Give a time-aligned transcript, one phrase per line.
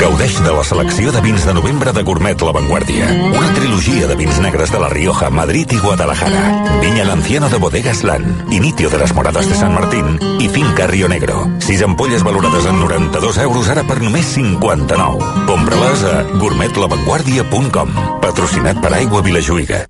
[0.00, 3.04] Gaudeix de la selecció de vins de novembre de Gourmet La Vanguardia.
[3.36, 6.80] Una trilogia de vins negres de La Rioja, Madrid i Guadalajara.
[6.80, 11.06] Viña Lanciano de Bodegas Lan, Inicio de las Moradas de San Martín i Finca Rio
[11.06, 11.46] Negro.
[11.60, 15.44] Sis ampolles valorades en 92 euros ara per només 59.
[15.44, 17.96] Compra-les a gourmetlavanguardia.com.
[18.24, 19.84] Patrocinat per Aigua Vilajuïga.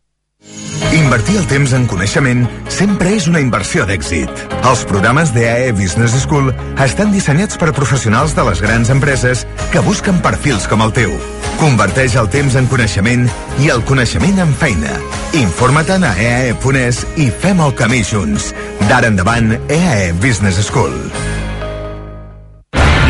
[0.90, 4.30] Invertir el temps en coneixement sempre és una inversió d'èxit.
[4.66, 6.50] Els programes d'EAE Business School
[6.82, 11.12] estan dissenyats per professionals de les grans empreses que busquen perfils com el teu.
[11.60, 13.28] Converteix el temps en coneixement
[13.60, 14.96] i el coneixement en feina.
[15.36, 18.50] Informa't a eae.es i fem el camí junts.
[18.88, 20.96] D'ara endavant, EAE Business School.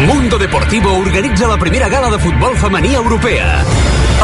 [0.07, 3.63] Mundo Deportivo organitza la primera gala de futbol femení europea.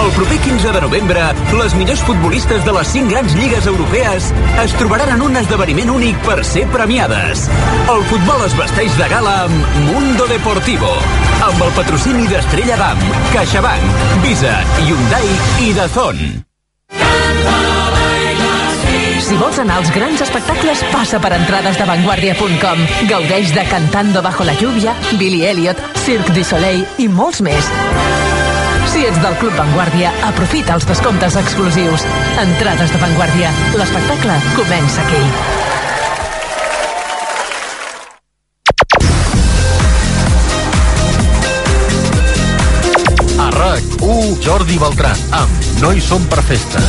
[0.02, 1.23] El proper 15 de novembre,
[1.56, 4.28] les millors futbolistes de les 5 grans lligues europees
[4.62, 7.46] es trobaran en un esdeveniment únic per ser premiades.
[7.92, 10.92] El futbol es vesteix de gala amb Mundo Deportivo,
[11.48, 15.33] amb el patrocini d'Estrella Damm, CaixaBank, Visa, Hyundai
[15.64, 16.20] i Dazón.
[19.27, 22.84] Si vols anar als grans espectacles, passa per entrades de vanguardia.com.
[23.10, 27.72] Gaudeix de Cantando bajo la lluvia, Billy Elliot, Cirque du Soleil i molts més.
[28.97, 32.00] Si ets del Club Vanguardia, aprofita els descomptes exclusius.
[32.41, 33.50] Entrades de Vanguardia.
[33.77, 35.20] L'espectacle comença aquí.
[43.36, 46.81] A RAC1, Jordi Beltran, amb No hi som per festa.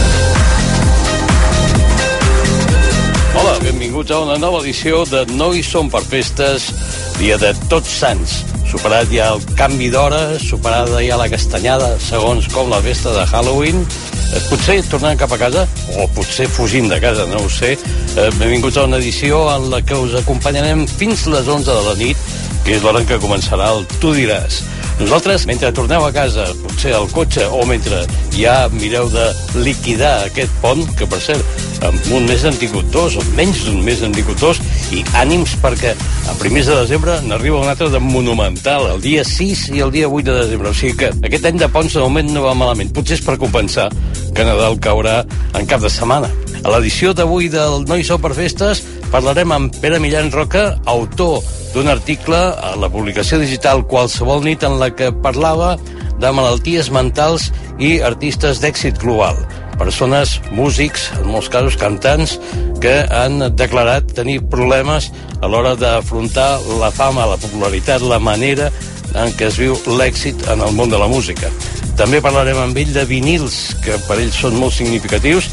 [3.36, 6.72] Hola, benvinguts a una nova edició de No hi som per festes,
[7.20, 8.46] dia de Tots Sants.
[8.78, 13.80] Superat ja el canvi d'hora, superada ja la castanyada, segons com la festa de Halloween,
[13.82, 15.64] eh, potser tornant cap a casa,
[15.98, 17.74] o potser fugint de casa, no ho sé.
[17.74, 21.96] Eh, benvinguts a una edició en la que us acompanyarem fins les 11 de la
[21.98, 22.18] nit,
[22.64, 24.62] que és l'hora en què començarà el Tu diràs.
[24.98, 28.00] Nosaltres, mentre torneu a casa, potser al cotxe, o mentre
[28.34, 29.28] ja mireu de
[29.62, 33.84] liquidar aquest pont, que per cert, amb un mes n'han tingut dos, o menys d'un
[33.86, 34.58] mes n'han tingut dos,
[34.90, 39.68] i ànims perquè a primers de desembre n'arriba un altre de monumental, el dia 6
[39.78, 40.74] i el dia 8 de desembre.
[40.74, 42.90] O sigui que aquest any de ponts de moment no va malament.
[42.96, 43.92] Potser és per compensar
[44.34, 45.22] que Nadal caurà
[45.54, 46.34] en cap de setmana.
[46.66, 48.82] A l'edició d'avui del No hi sou per festes
[49.12, 54.78] parlarem amb Pere Millán Roca, autor d'un article a la publicació digital Qualsevol nit en
[54.82, 55.76] la que parlava
[56.22, 59.38] de malalties mentals i artistes d'èxit global.
[59.78, 62.38] Persones, músics, en molts casos cantants,
[62.82, 66.50] que han declarat tenir problemes a l'hora d'afrontar
[66.82, 68.72] la fama, la popularitat, la manera
[69.14, 71.52] en què es viu l'èxit en el món de la música.
[71.98, 75.50] També parlarem amb ell de vinils, que per ells són molt significatius,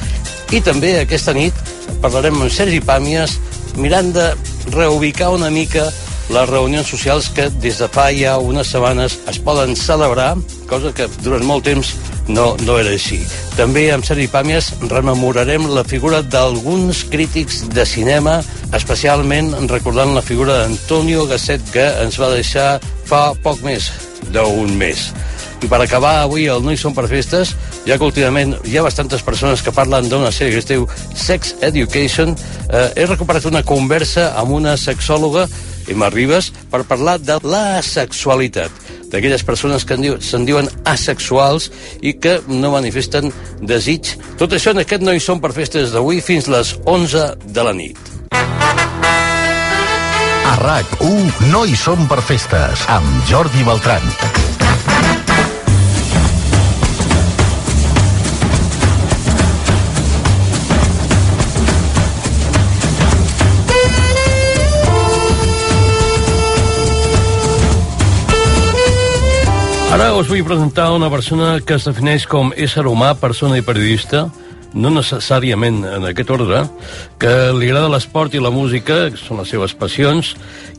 [0.53, 1.57] i també aquesta nit
[2.03, 3.39] parlarem amb Sergi Pàmies
[3.81, 4.31] mirant de
[4.73, 5.89] reubicar una mica
[6.33, 10.35] les reunions socials que des de fa ja unes setmanes es poden celebrar,
[10.71, 11.93] cosa que durant molt temps
[12.29, 13.21] no, no era així.
[13.59, 18.39] També amb Sergi Pàmies rememorarem la figura d'alguns crítics de cinema,
[18.73, 23.93] especialment recordant la figura d'Antonio Gasset, que ens va deixar fa poc més
[24.33, 25.11] d'un mes.
[25.65, 27.55] I per acabar avui el No hi són per festes,
[27.89, 30.85] ja que últimament hi ha bastantes persones que parlen d'una sèrie que es diu
[31.17, 32.35] Sex Education,
[32.69, 35.47] eh, he recuperat una conversa amb una sexòloga,
[35.89, 41.71] Emma Ribas, per parlar de la sexualitat d'aquelles persones que se'n diuen asexuals
[42.03, 43.33] i que no manifesten
[43.63, 44.19] desig.
[44.37, 47.73] Tot això en aquest No hi són per festes d'avui fins les 11 de la
[47.73, 47.99] nit.
[50.45, 54.44] A RAC1, No hi som per festes, amb Jordi Beltran.
[69.95, 74.25] Ara us vull presentar una persona que es defineix com ésser humà, persona i periodista,
[74.75, 76.65] no necessàriament en aquest ordre,
[77.23, 80.33] que li agrada l'esport i la música, que són les seves passions,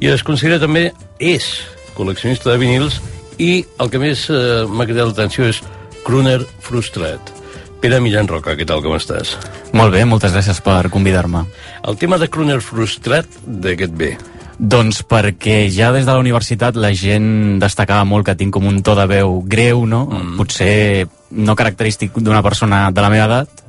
[0.04, 0.90] i es considera també,
[1.24, 1.48] és
[1.96, 3.00] col·leccionista de vinils,
[3.40, 5.64] i el que més eh, m'ha cridat l'atenció és
[6.04, 7.32] crooner frustrat.
[7.80, 9.38] Pere Millán Roca, què tal, com estàs?
[9.72, 11.48] Molt bé, moltes gràcies per convidar-me.
[11.88, 14.18] El tema de crooner frustrat, de què et ve?
[14.60, 18.82] Doncs perquè ja des de la universitat la gent destacava molt que tinc com un
[18.86, 20.06] to de veu greu, no?
[20.08, 20.38] Mm.
[20.40, 23.66] Potser no característic d'una persona de la meva edat,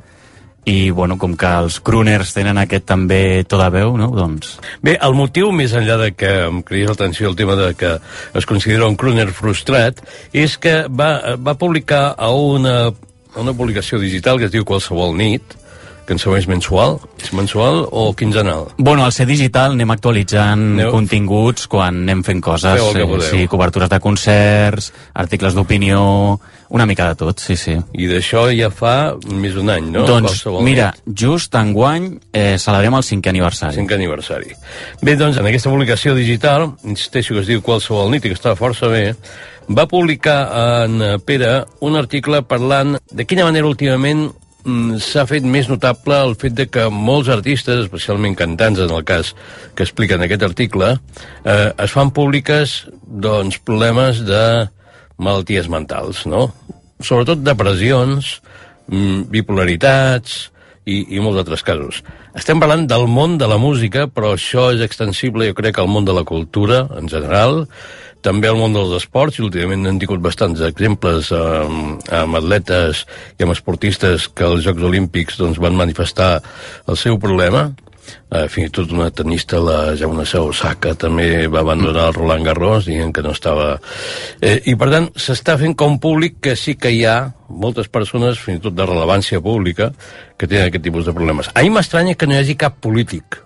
[0.67, 4.09] i bueno, com que els crooners tenen aquest també to de veu, no?
[4.15, 4.57] Doncs...
[4.83, 7.93] Bé, el motiu, més enllà de que em cridis l'atenció el tema de que
[8.35, 10.03] es considera un crooner frustrat,
[10.35, 12.91] és que va, va publicar a una,
[13.39, 15.55] una publicació digital que es diu Qualsevol nit,
[16.07, 17.01] que ens és mensual?
[17.21, 18.69] És mensual o quinzenal?
[18.79, 20.93] Bueno, al ser digital anem actualitzant Aneu?
[20.95, 22.81] continguts quan anem fent coses.
[22.95, 26.39] Eh, sí, cobertures de concerts, articles d'opinió,
[26.69, 27.75] una mica de tot, sí, sí.
[27.95, 30.07] I d'això ja fa més d'un any, no?
[30.07, 31.19] Doncs, Qualsevol mira, nit.
[31.27, 33.79] just enguany eh, celebrem el cinquè aniversari.
[33.79, 34.57] Cinquè aniversari.
[35.03, 38.57] Bé, doncs, en aquesta publicació digital, insisteixo que es diu Qualsevol nit i que està
[38.59, 39.05] força bé,
[39.67, 40.41] va publicar
[40.87, 44.29] en Pere un article parlant de quina manera últimament
[45.03, 49.33] s'ha fet més notable el fet de que molts artistes, especialment cantants en el cas
[49.77, 50.97] que expliquen aquest article,
[51.45, 54.43] eh, es fan públiques doncs, problemes de
[55.23, 56.51] malalties mentals, no?
[57.01, 58.41] Sobretot depressions,
[58.89, 60.51] mm, bipolaritats
[60.87, 62.01] i, i molts altres casos.
[62.39, 66.07] Estem parlant del món de la música, però això és extensible, jo crec, al món
[66.07, 67.65] de la cultura en general,
[68.27, 73.05] també al món dels esports, i últimament han tingut bastants exemples amb, amb atletes
[73.37, 76.37] i amb esportistes que als Jocs Olímpics doncs, van manifestar
[76.87, 77.69] el seu problema.
[78.27, 82.87] Eh, fins i tot una tenista, la Jauna Osaka, també va abandonar el Roland Garros
[82.91, 83.77] dient que no estava...
[84.41, 87.17] Eh, I, per tant, s'està fent com públic que sí que hi ha
[87.49, 89.93] moltes persones, fins i tot de rellevància pública,
[90.37, 91.51] que tenen aquest tipus de problemes.
[91.55, 93.43] A mi m'estranya que no hi hagi cap polític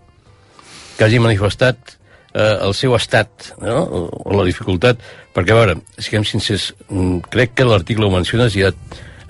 [1.01, 1.97] que hagi manifestat
[2.35, 3.79] eh, el seu estat no?
[3.81, 5.01] o, o la dificultat,
[5.33, 8.69] perquè a veure, siguem sincers, mm, crec que l'article ho menciones ja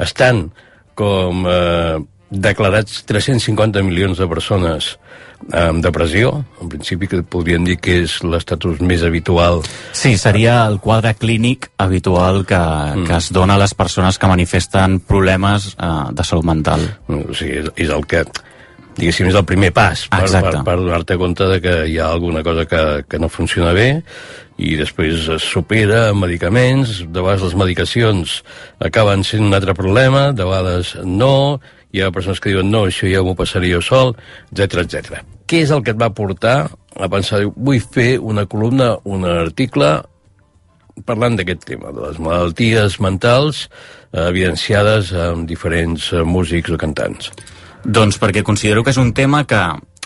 [0.03, 0.49] estan
[0.99, 2.01] com eh,
[2.31, 4.95] declarats 350 milions de persones
[5.57, 9.63] amb depressió, en principi que podríem dir que és l'estatus més habitual.
[9.97, 13.07] Sí, seria el quadre clínic habitual que, mm.
[13.09, 16.85] que es dona a les persones que manifesten problemes eh, de salut mental.
[17.09, 18.25] O sigui, és, és el que
[19.01, 22.45] diguéssim, és el primer pas per, per, per donar-te compte de que hi ha alguna
[22.45, 24.03] cosa que, que no funciona bé
[24.61, 28.41] i després es supera amb medicaments, de vegades les medicacions
[28.85, 31.61] acaben sent un altre problema, de vegades no,
[31.93, 34.15] hi ha persones que diuen no, això ja m'ho passaria jo sol,
[34.53, 35.21] etc etc.
[35.51, 39.99] Què és el que et va portar a pensar, vull fer una columna, un article
[41.07, 47.31] parlant d'aquest tema, de les malalties mentals eh, evidenciades amb diferents eh, músics o cantants?
[47.85, 49.61] Doncs perquè considero que és un tema que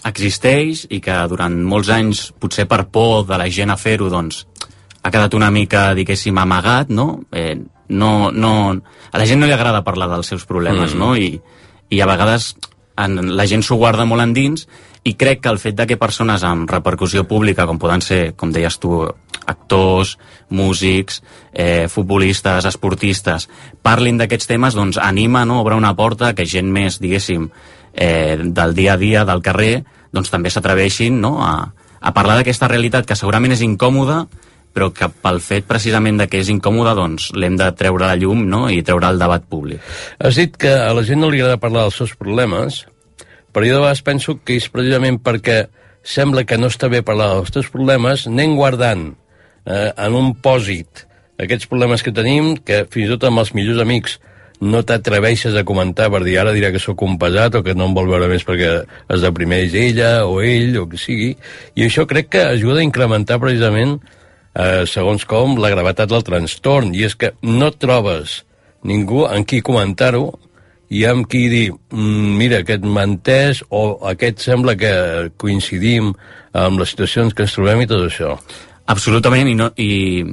[0.05, 4.45] existeix i que durant molts anys, potser per por de la gent a fer-ho, doncs,
[5.03, 7.25] ha quedat una mica, diguéssim, amagat, no?
[7.33, 7.57] Eh,
[7.89, 8.53] no, no...
[9.13, 11.01] A la gent no li agrada parlar dels seus problemes, mm.
[11.01, 11.13] no?
[11.17, 11.41] I,
[11.91, 12.55] I a vegades
[12.97, 14.69] en, la gent s'ho guarda molt endins
[15.05, 18.53] i crec que el fet de que persones amb repercussió pública, com poden ser, com
[18.55, 19.03] deies tu,
[19.47, 20.17] actors,
[20.49, 21.23] músics,
[21.53, 23.49] eh, futbolistes, esportistes,
[23.83, 27.51] parlin d'aquests temes, doncs anima, no?, obre una porta que gent més, diguéssim,
[27.93, 29.85] eh, del dia a dia, del carrer,
[30.15, 31.37] doncs també s'atreveixin no?
[31.45, 31.55] a,
[32.01, 34.25] a parlar d'aquesta realitat que segurament és incòmoda,
[34.75, 38.19] però que pel fet precisament de que és incòmode doncs l'hem de treure a la
[38.19, 38.67] llum no?
[38.69, 39.81] i treure al debat públic.
[40.19, 42.83] Has dit que a la gent no li agrada parlar dels seus problemes,
[43.55, 45.65] però jo de vegades penso que és precisament perquè
[46.05, 49.13] sembla que no està bé parlar dels teus problemes, anem guardant
[49.65, 51.07] eh, en un pòsit
[51.41, 54.19] aquests problemes que tenim, que fins i tot amb els millors amics
[54.65, 57.89] no t'atreveixes a comentar per dir ara dirà que sóc un pesat o que no
[57.89, 61.33] em vol veure més perquè es deprimeix ella o ell o que sigui.
[61.75, 63.99] I això crec que ajuda a incrementar precisament,
[64.87, 66.95] segons com, la gravetat del trastorn.
[66.95, 68.43] I és que no trobes
[68.85, 70.29] ningú en qui comentar-ho
[70.95, 76.13] i amb qui dir, mm, mira, aquest mentès o aquest sembla que coincidim
[76.53, 78.39] amb les situacions que ens trobem i tot això.
[78.87, 80.25] Absolutament, i no, i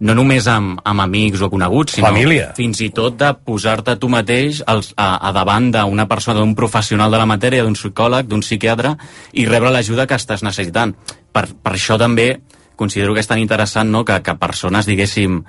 [0.00, 2.52] no només amb, amb amics o coneguts, sinó Família.
[2.56, 7.10] fins i tot de posar-te tu mateix als, a, a davant d'una persona, d'un professional
[7.10, 8.94] de la matèria, d'un psicòleg, d'un psiquiatre,
[9.32, 10.94] i rebre l'ajuda que estàs necessitant.
[11.32, 12.38] Per, per això també
[12.78, 15.42] considero que és tan interessant no, que, que persones, diguéssim,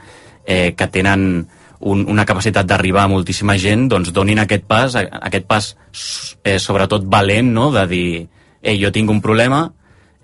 [0.46, 1.46] eh, que tenen
[1.80, 5.70] un, una capacitat d'arribar a moltíssima gent, doncs donin aquest pas, aquest pas
[6.44, 8.10] eh, sobretot valent, no?, de dir,
[8.62, 9.68] eh, jo tinc un problema,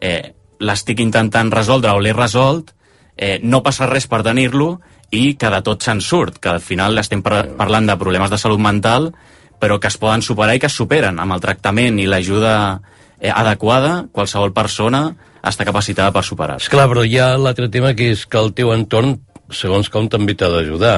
[0.01, 2.73] eh, l'estic intentant resoldre o l'he resolt,
[3.15, 4.79] eh, no passa res per tenir-lo
[5.15, 8.39] i que de tot se'n surt, que al final estem par parlant de problemes de
[8.41, 9.13] salut mental,
[9.59, 12.81] però que es poden superar i que es superen amb el tractament i l'ajuda
[13.25, 15.09] eh, adequada, qualsevol persona
[15.45, 16.59] està capacitada per superar.
[16.61, 19.17] És clar, però hi ha l'altre tema que és que el teu entorn,
[19.53, 20.97] segons com, també t'ha d'ajudar.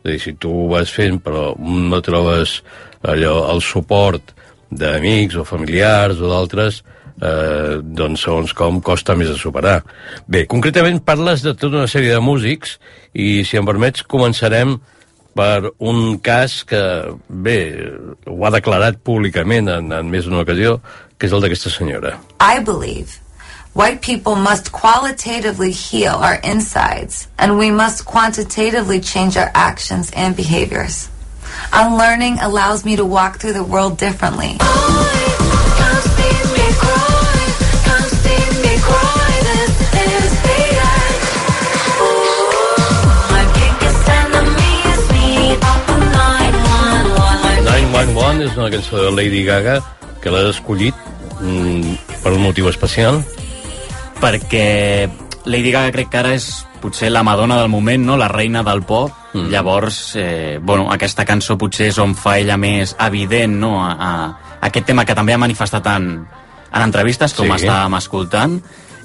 [0.00, 2.60] És a dir, si tu ho vas fent però no trobes
[3.02, 4.34] allò, el suport
[4.70, 6.80] d'amics o familiars o d'altres,
[7.20, 9.80] eh, doncs segons com costa més de superar.
[10.26, 12.78] Bé, concretament parles de tota una sèrie de músics
[13.12, 14.78] i si em permets començarem
[15.36, 16.80] per un cas que,
[17.28, 17.60] bé,
[18.26, 20.78] ho ha declarat públicament en, en més d'una ocasió,
[21.20, 22.16] que és el d'aquesta senyora.
[22.40, 23.20] I believe
[23.74, 30.34] white people must qualitatively heal our insides and we must quantitatively change our actions and
[30.34, 31.08] behaviors.
[31.72, 34.56] Unlearning allows me to walk through the world differently.
[48.00, 49.82] One One és una cançó de Lady Gaga
[50.22, 51.09] que l'has escollit
[52.22, 53.22] per un motiu especial.
[54.20, 55.08] perquè
[55.46, 58.16] Lady Gaga crec que ara és potser la Madonna del moment, no?
[58.16, 59.48] la reina del pop, mm.
[59.48, 63.78] llavors eh, bueno, aquesta cançó potser és on fa ella més evident no?
[63.84, 64.12] a, a,
[64.68, 66.12] aquest tema que també ha manifestat en,
[66.72, 67.52] en entrevistes, com Sí.
[67.52, 67.64] sí.
[67.64, 68.60] estàvem escoltant,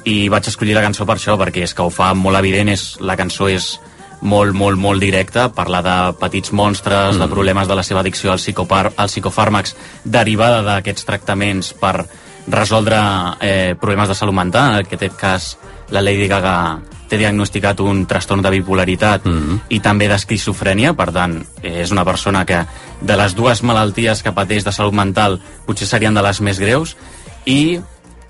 [0.05, 2.97] i vaig escollir la cançó per això, perquè és que ho fa molt evident, és,
[2.99, 3.75] la cançó és
[4.21, 7.23] molt, molt, molt directa, parla de petits monstres, mm.
[7.23, 12.05] de problemes de la seva addicció als, psicopar als psicofàrmacs derivada d'aquests tractaments per
[12.47, 12.97] resoldre
[13.41, 14.73] eh, problemes de salut mental.
[14.73, 15.57] En aquest cas,
[15.89, 19.59] la Lady Gaga té diagnosticat un trastorn de bipolaritat mm -hmm.
[19.69, 22.65] i també d'esquizofrènia, per tant, eh, és una persona que
[23.01, 26.95] de les dues malalties que pateix de salut mental potser serien de les més greus
[27.45, 27.79] i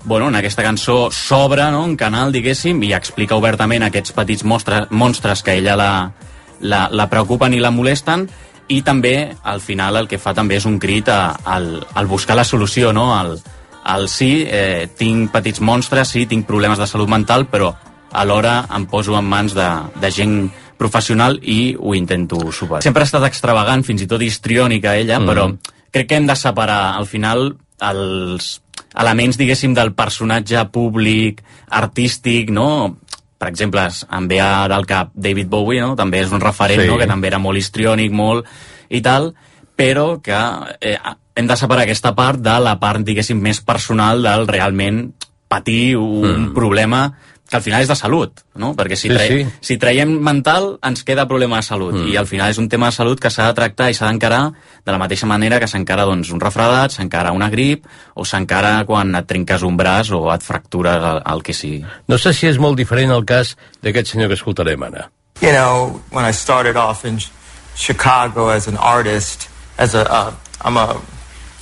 [0.04, 4.86] bueno, en aquesta cançó s'obre no, un canal, diguéssim, i explica obertament aquests petits monstres,
[4.90, 6.12] monstres que ella la,
[6.60, 8.28] la, la preocupen i la molesten
[8.68, 12.36] i també, al final, el que fa també és un crit a, al, al buscar
[12.36, 13.14] la solució, no?
[13.14, 13.40] Al,
[13.86, 17.70] al sí, eh, tinc petits monstres, sí, tinc problemes de salut mental, però
[18.16, 19.66] alhora em poso en mans de,
[20.02, 20.36] de gent
[20.76, 22.82] professional i ho intento superar.
[22.82, 25.30] Sempre ha estat extravagant, fins i tot histriònica ella, mm.
[25.30, 25.46] però
[25.94, 27.52] crec que hem de separar al final
[27.86, 28.56] els
[28.96, 32.96] elements, diguéssim, del personatge públic, artístic, no?
[33.36, 33.84] Per exemple,
[34.16, 35.94] em ve ara al cap David Bowie, no?
[35.94, 36.88] També és un referent, Sí.
[36.88, 36.98] no?
[36.98, 38.46] Que també era molt histriònic, molt
[38.88, 39.34] i tal,
[39.76, 40.40] però que
[40.80, 40.98] eh,
[41.36, 45.06] hem de separar aquesta part de la part, diguéssim, més personal del realment
[45.48, 46.54] patir un mm.
[46.56, 47.06] problema
[47.46, 48.72] que al final és de salut, no?
[48.74, 49.66] Perquè si, Sí, traiem, sí.
[49.68, 52.08] si traiem mental ens queda problema de salut mm.
[52.10, 54.50] i al final és un tema de salut que s'ha de tractar i s'ha d'encarar
[54.50, 59.14] de la mateixa manera que s'encara doncs, un refredat, s'encara una grip o s'encara quan
[59.14, 61.84] et trenques un braç o et fractures el, el que sigui.
[62.08, 65.06] No sé si és molt diferent el cas d'aquest senyor que escoltarem ara.
[65.40, 67.30] You know, when I started off in Ch-
[67.76, 70.32] Chicago as an artist, as a, uh,
[70.64, 70.96] I'm a,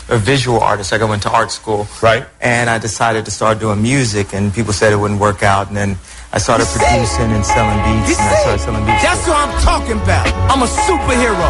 [0.09, 0.93] a visual artist.
[0.93, 1.87] Like I went to art school.
[2.03, 2.27] Right.
[2.41, 5.69] And I decided to start doing music, and people said it wouldn't work out.
[5.69, 5.97] And then
[6.33, 9.03] I started producing and selling beats, and I started selling beats.
[9.03, 10.27] That's what I'm talking about.
[10.51, 11.49] I'm a superhero.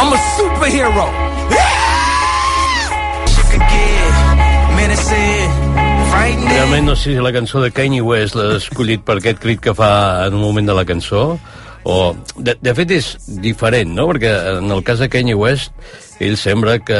[0.00, 1.26] I'm a superhero.
[6.46, 9.74] Realment no sé si la cançó de Kanye West l'ha escollit per aquest crit que
[9.74, 11.38] fa en un moment de la cançó
[11.86, 12.16] o...
[12.36, 13.12] De, de fet és
[13.42, 14.08] diferent, no?
[14.10, 15.72] Perquè en el cas de Kanye West
[16.20, 16.98] ell sembla que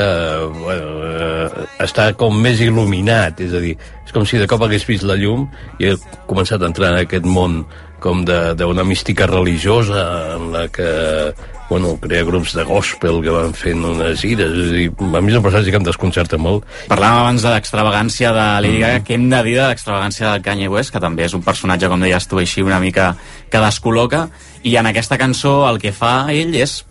[0.61, 3.75] bueno, eh, està com més il·luminat, és a dir,
[4.05, 5.47] és com si de cop hagués vist la llum
[5.81, 5.97] i ha
[6.31, 7.65] començat a entrar en aquest món
[8.01, 11.35] com de- d'una mística religiosa en la que
[11.69, 15.33] bueno, crea grups de gospel que van fent unes ires és a dir, a mi
[15.33, 16.67] és un personatge que em desconcerta molt.
[16.87, 20.69] Parlàvem abans de l'extravagància de Lady Gaga, què hem de dir de l'extravagància del Kanye
[20.71, 23.17] West, que també és un personatge, com deies tu, així una mica
[23.51, 24.29] que descol·loca,
[24.63, 26.85] i en aquesta cançó el que fa ell és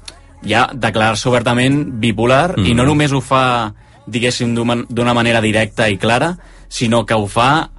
[0.43, 2.67] ja declarar-se obertament bipolar, mm.
[2.67, 3.71] i no només ho fa,
[4.05, 6.35] diguéssim, d'una manera directa i clara,
[6.67, 7.69] sinó que ho fa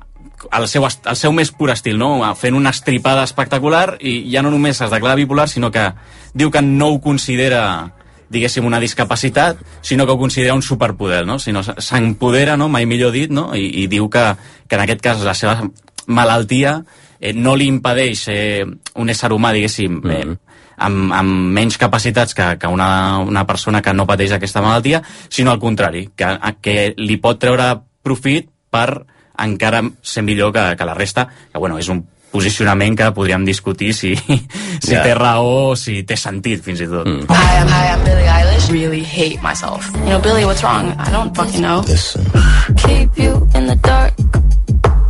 [0.50, 2.20] al seu, al seu més pur estil, no?
[2.36, 5.90] fent una estripada espectacular i ja no només es declara bipolar, sinó que
[6.34, 7.92] diu que no ho considera
[8.28, 11.38] diguéssim, una discapacitat, sinó que ho considera un superpoder, no?
[11.38, 12.68] Sinó s'empodera, no?
[12.68, 13.52] mai millor dit, no?
[13.54, 14.24] I, i diu que,
[14.66, 15.68] que en aquest cas la seva
[16.06, 16.80] malaltia
[17.20, 20.24] eh, no li impedeix ser un ésser humà, diguéssim, eh,
[20.76, 25.52] amb, amb menys capacitats que, que una, una persona que no pateix aquesta malaltia, sinó
[25.52, 29.06] al contrari, que, que li pot treure profit per
[29.38, 33.94] encara ser millor que, que la resta, que bueno, és un posicionament que podríem discutir
[33.94, 34.14] si,
[34.82, 35.02] si Ja.
[35.02, 37.06] té raó o si té sentit, fins i tot.
[37.06, 37.24] Mm.
[37.30, 38.70] Hi, I'm, hi, I'm Billie Eilish.
[38.72, 39.86] Really hate myself.
[40.04, 40.92] You know, Billie, what's wrong?
[40.98, 41.82] I don't fucking know.
[42.84, 44.12] keep you in the dark.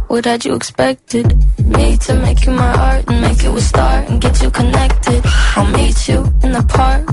[0.09, 1.26] What had you expected?
[1.66, 5.21] Me to make you my art and make you a star and get you connected.
[5.56, 7.11] I'll meet you in the park.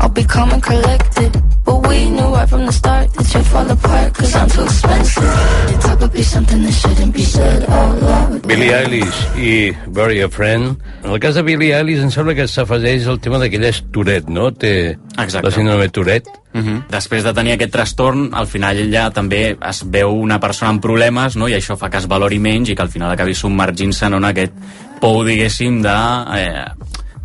[0.00, 1.32] I'll be calm and collected.
[1.64, 5.24] But we knew right from the start that you'd fall apart cause I'm too expensive.
[5.70, 8.46] Your talk would be something that shouldn't be said out loud.
[8.46, 10.76] Billie Eilish i Bury a Friend.
[11.02, 14.30] En el cas de Billie Eilish em sembla que s'afegeix el tema d'aquella és Tourette,
[14.30, 14.52] no?
[14.54, 15.42] Té Exacte.
[15.48, 16.30] la síndrome Tourette.
[16.54, 16.82] Uh -huh.
[16.88, 21.36] Després de tenir aquest trastorn, al final ella també es veu una persona amb problemes,
[21.36, 21.48] no?
[21.48, 24.52] i això fa que es valori menys i que al final acabi submergint-se en aquest
[25.00, 25.96] pou, diguéssim, de,
[26.38, 26.64] eh,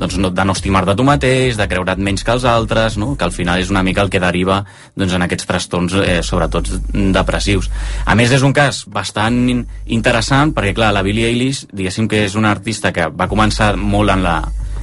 [0.01, 3.13] doncs no, de no estimar-te tu mateix, de creure't menys que els altres, no?
[3.15, 4.63] que al final és una mica el que deriva
[4.97, 7.69] doncs, en aquests trastorns, eh, sobretot depressius.
[8.05, 12.25] A més, és un cas bastant in- interessant, perquè, clar, la Billie Eilish, diguéssim que
[12.25, 14.39] és una artista que va començar molt en la,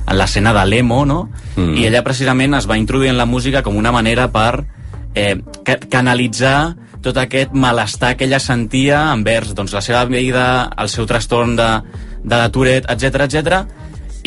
[0.06, 1.24] en l'escena de l'emo, no?
[1.56, 1.74] Mm.
[1.82, 4.62] I ella precisament es va introduir en la música com una manera per
[5.14, 5.34] eh,
[5.66, 11.06] ca canalitzar tot aquest malestar que ella sentia envers doncs, la seva vida, el seu
[11.06, 11.68] trastorn de,
[12.24, 13.60] de la Tourette, etc etc.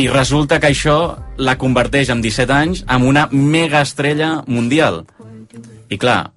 [0.01, 0.97] i resulta que això
[1.37, 5.03] la converteix amb 17 anys en una mega estrella mundial.
[5.91, 6.31] I clar,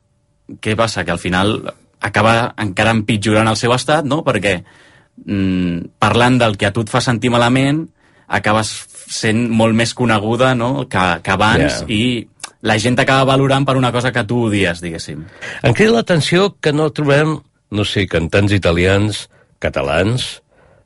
[0.61, 1.05] què passa?
[1.05, 1.57] Que al final
[2.05, 4.21] acaba encara empitjorant el seu estat, no?
[4.27, 7.87] Perquè mm, parlant del que a tu et fa sentir malament,
[8.29, 8.75] acabes
[9.11, 10.87] sent molt més coneguda no?
[10.89, 11.89] que, que abans yeah.
[11.93, 15.21] i la gent t'acaba valorant per una cosa que tu odies, diguéssim.
[15.63, 17.37] Em crida l'atenció que no trobem,
[17.71, 19.27] no sé, cantants italians,
[19.61, 20.41] catalans,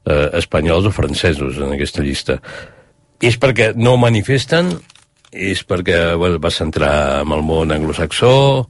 [0.09, 2.39] eh, espanyols o francesos en aquesta llista.
[3.21, 4.73] És perquè no manifesten?
[5.33, 8.69] És perquè bueno, vas entrar en el món anglosaxó?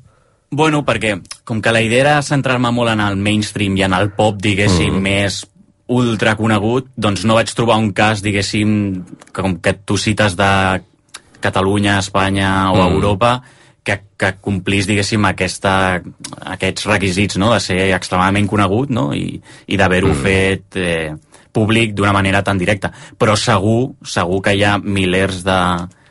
[0.50, 4.11] Bueno, perquè com que la idea era centrar-me molt en el mainstream i en el
[4.16, 5.04] pop, diguéssim, mm.
[5.04, 5.42] més
[5.88, 9.04] ultra conegut, doncs no vaig trobar un cas, diguéssim,
[9.37, 10.50] com que tu cites de
[11.40, 12.97] Catalunya, Espanya o mm.
[12.97, 13.33] Europa,
[13.85, 16.00] que, que complís, diguéssim, aquesta,
[16.57, 17.52] aquests requisits no?
[17.54, 19.11] de ser extremadament conegut no?
[19.16, 20.25] i, i d'haver-ho mm.
[20.25, 21.14] fet eh,
[21.58, 22.92] públic d'una manera tan directa.
[23.18, 25.60] Però segur, segur que hi ha milers de,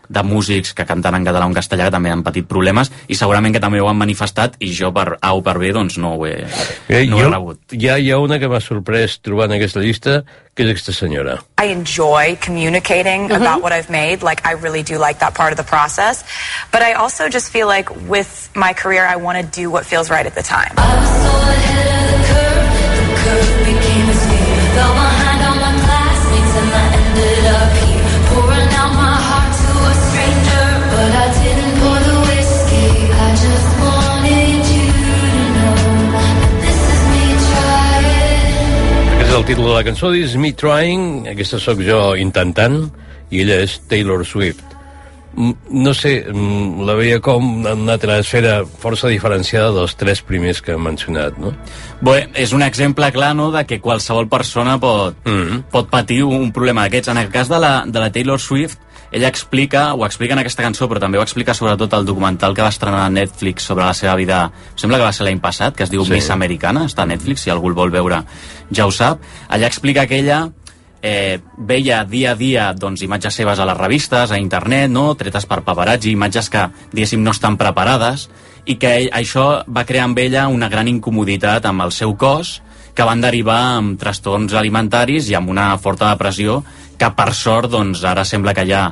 [0.09, 3.15] de músics que canten en català o en castellà que també han patit problemes i
[3.19, 6.15] segurament que també ho han manifestat i jo per A o per B doncs no
[6.15, 6.37] ho he,
[6.87, 7.59] eh, no ho he rebut.
[7.75, 10.21] Hi ha, hi ha una que m'ha sorprès trobant aquesta llista
[10.55, 11.37] que és aquesta senyora.
[11.61, 13.41] I enjoy communicating mm -hmm.
[13.41, 14.23] about what I've made.
[14.23, 16.23] Like, I really do like that part of the process.
[16.71, 20.09] But I also just feel like with my career, I want to do what feels
[20.09, 20.73] right at the time.
[23.27, 25.16] Fell behind all my
[39.37, 42.87] el títol de la cançó, és Me Trying, aquesta sóc jo intentant,
[43.29, 44.63] i ella és Taylor Swift.
[45.69, 46.13] No sé,
[46.87, 51.37] la veia com en una altra esfera força diferenciada dels tres primers que hem mencionat,
[51.37, 51.51] no?
[52.01, 55.63] Bé, és un exemple clar no, de que qualsevol persona pot, mm -hmm.
[55.69, 57.09] pot patir un problema d'aquests.
[57.09, 58.79] En el cas de la, de la Taylor Swift,
[59.11, 62.65] ella explica, ho explica en aquesta cançó, però també ho explica sobretot el documental que
[62.65, 65.83] va estrenar a Netflix sobre la seva vida, sembla que va ser l'any passat, que
[65.83, 66.11] es diu Sí.
[66.11, 68.23] Miss Americana, està a Netflix, si algú el vol veure
[68.71, 69.21] ja ho sap.
[69.47, 70.49] Allà explica que ella
[71.01, 75.13] eh, veia dia a dia doncs, imatges seves a les revistes, a internet, no?
[75.15, 78.29] tretes per paparazzi, imatges que, diguéssim, no estan preparades,
[78.67, 82.61] i que això va crear amb ella una gran incomoditat amb el seu cos,
[82.97, 86.63] que van derivar amb trastorns alimentaris i amb una forta depressió
[86.97, 88.87] que per sort doncs, ara sembla que ja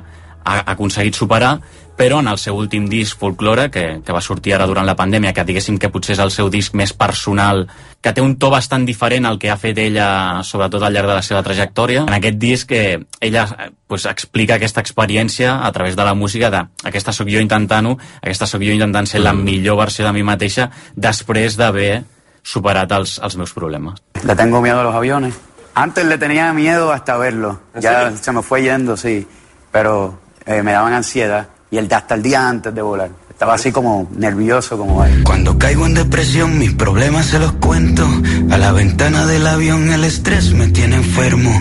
[0.45, 1.57] ha aconseguit superar
[1.95, 5.31] però en el seu últim disc Folklore, que, que va sortir ara durant la pandèmia,
[5.33, 7.65] que diguéssim que potser és el seu disc més personal,
[8.03, 11.15] que té un to bastant diferent al que ha fet ella, sobretot al llarg de
[11.15, 12.03] la seva trajectòria.
[12.09, 16.51] En aquest disc eh, ella eh, pues, explica aquesta experiència a través de la música
[16.51, 20.27] de aquesta sóc jo intentant-ho, aquesta sóc jo intentant ser la millor versió de mi
[20.27, 22.03] mateixa després d'haver
[22.45, 24.03] superat els, els meus problemes.
[24.21, 25.44] Le tengo miedo a los aviones.
[25.75, 27.59] Antes le tenía miedo hasta verlo.
[27.79, 29.27] Ya se me fue yendo, sí.
[29.71, 31.47] Pero eh, me daban ansiedad.
[31.69, 33.09] Y el, hasta el día antes de volar.
[33.29, 35.21] Estaba así como nervioso, como ahí.
[35.25, 38.07] Cuando caigo en depresión, mis problemas se los cuento.
[38.49, 41.51] A la ventana del avión, el estrés me tiene enfermo.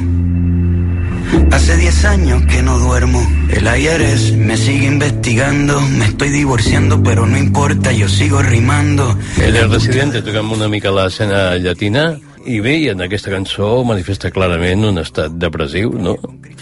[1.50, 3.20] Hace 10 años que no duermo.
[3.48, 5.80] El IRS me sigue investigando.
[5.80, 9.18] Me estoy divorciando, pero no importa, yo sigo rimando.
[9.42, 12.14] Ell és resident, toquem una mica l'escena llatina,
[12.46, 16.16] i bé, i en aquesta cançó manifesta clarament un estat depressiu, no?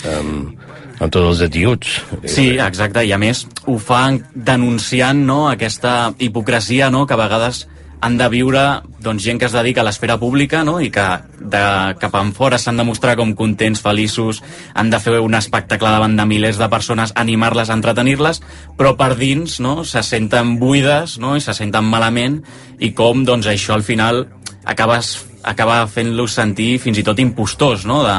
[0.09, 0.55] Amb,
[0.99, 1.99] amb tots els etiuts.
[2.31, 7.67] Sí, exacte, i a més ho fan denunciant no, aquesta hipocresia no, que a vegades
[8.03, 8.63] han de viure
[8.99, 10.81] doncs, gent que es dedica a l'esfera pública no?
[10.83, 11.05] i que
[11.39, 11.63] de
[12.03, 14.43] cap en fora s'han de mostrar com contents, feliços,
[14.75, 18.43] han de fer un espectacle davant de milers de persones, animar-les, entretenir-les,
[18.79, 21.37] però per dins no, se senten buides no?
[21.39, 22.41] i se senten malament
[22.83, 24.25] i com doncs, això al final
[24.67, 28.03] acabes, acaba fent-los sentir fins i tot impostors, no?
[28.07, 28.17] de,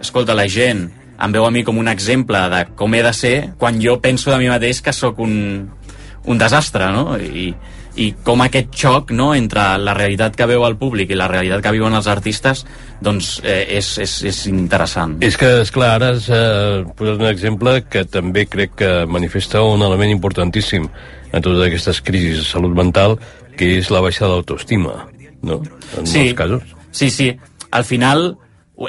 [0.00, 3.36] escolta, la gent em veu a mi com un exemple de com he de ser
[3.58, 5.70] quan jo penso de mi mateix que sóc un,
[6.26, 7.14] un desastre, no?
[7.18, 7.52] I,
[7.94, 11.62] i com aquest xoc no, entre la realitat que veu el públic i la realitat
[11.62, 12.64] que viuen els artistes
[13.04, 15.20] doncs eh, és, és, és interessant.
[15.22, 19.62] És que, és clar, ara has eh, posat un exemple que també crec que manifesta
[19.62, 20.88] un element importantíssim
[21.30, 23.18] en totes aquestes crisis de salut mental,
[23.54, 25.04] que és la baixada d'autoestima,
[25.44, 25.60] no?
[25.98, 26.18] En Sí.
[26.24, 26.62] molts casos.
[26.92, 27.36] Sí, sí.
[27.70, 28.36] Al final,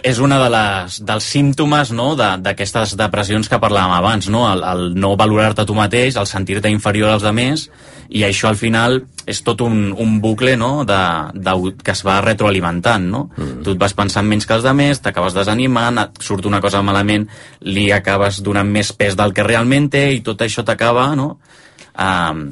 [0.02, 4.48] és una de les, dels símptomes no, de- d'aquestes depressions que parlàvem abans, no?
[4.52, 7.68] el, el no valorar-te tu mateix, el sentir-te inferior als altres,
[8.10, 10.86] i això al final és tot un, un bucle no?
[10.86, 10.98] de,
[11.34, 13.06] de, que es va retroalimentant.
[13.10, 13.30] No?
[13.38, 13.62] Mm.
[13.66, 17.28] Tu et vas pensant menys que els altres, t'acabes desanimant, et surt una cosa malament,
[17.62, 21.36] li acabes donant més pes del que realment té, i tot això t'acaba no?
[21.98, 22.48] um,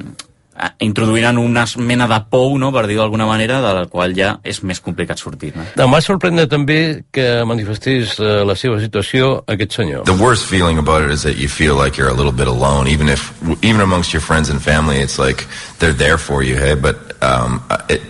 [0.78, 2.70] introduint en una mena de pou, no?
[2.74, 5.52] per dir d'alguna manera, de la qual ja és més complicat sortir.
[5.56, 5.66] No?
[5.84, 10.04] Em va sorprendre també que manifestés eh, la seva situació aquest senyor.
[10.10, 12.88] The worst feeling about it is that you feel like you're a little bit alone,
[12.88, 15.46] even if, even amongst your friends and family, it's like
[15.78, 18.02] they're there for you, hey, but um, it,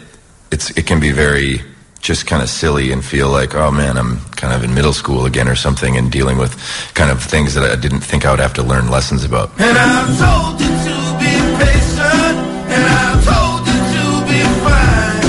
[0.51, 1.61] it's, it can be very
[2.05, 5.25] just kind of silly and feel like, oh man, I'm kind of in middle school
[5.25, 6.53] again or something and dealing with
[6.93, 9.51] kind of things that I didn't think I would have to learn lessons about.
[9.59, 11.33] And I'm told you to be
[11.65, 12.34] patient,
[12.75, 15.27] and I'm told you to be fine,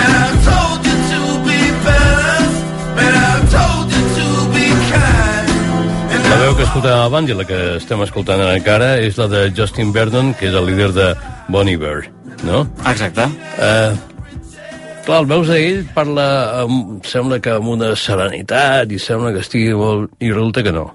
[0.00, 2.62] and I'm told you to be balanced,
[3.04, 5.48] and I'm told you to be kind.
[6.30, 9.44] La veu que escoltàvem abans i la que estem escoltant ara encara és la de
[9.56, 11.10] Justin Vernon, que és el líder de
[11.52, 12.08] Bon Iver,
[12.48, 12.64] no?
[12.86, 13.28] Exacte.
[13.58, 13.92] Uh,
[15.04, 16.26] clar, el veus a ell, parla,
[16.62, 20.12] amb, sembla que amb una serenitat i sembla que estigui molt...
[20.22, 20.88] I resulta que no.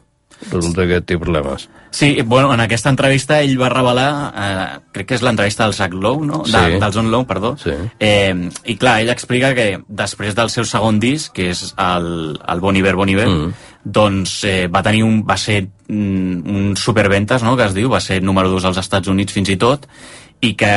[0.52, 1.68] Resulta que té problemes.
[1.90, 5.94] Sí, bueno, en aquesta entrevista ell va revelar, eh, crec que és l'entrevista del Zach
[5.94, 6.44] Lowe, no?
[6.46, 6.80] De, Sí.
[6.80, 7.56] Del John Lowe, perdó.
[7.58, 7.72] Sí.
[8.00, 12.60] Eh, I clar, ell explica que després del seu segon disc, que és el, el
[12.60, 13.54] Bon Iver, Bon Iver, mm.
[13.84, 18.02] doncs eh, va tenir un, va ser mm, un superventes, no?, que es diu, va
[18.04, 19.88] ser número 2 als Estats Units fins i tot,
[20.42, 20.70] i que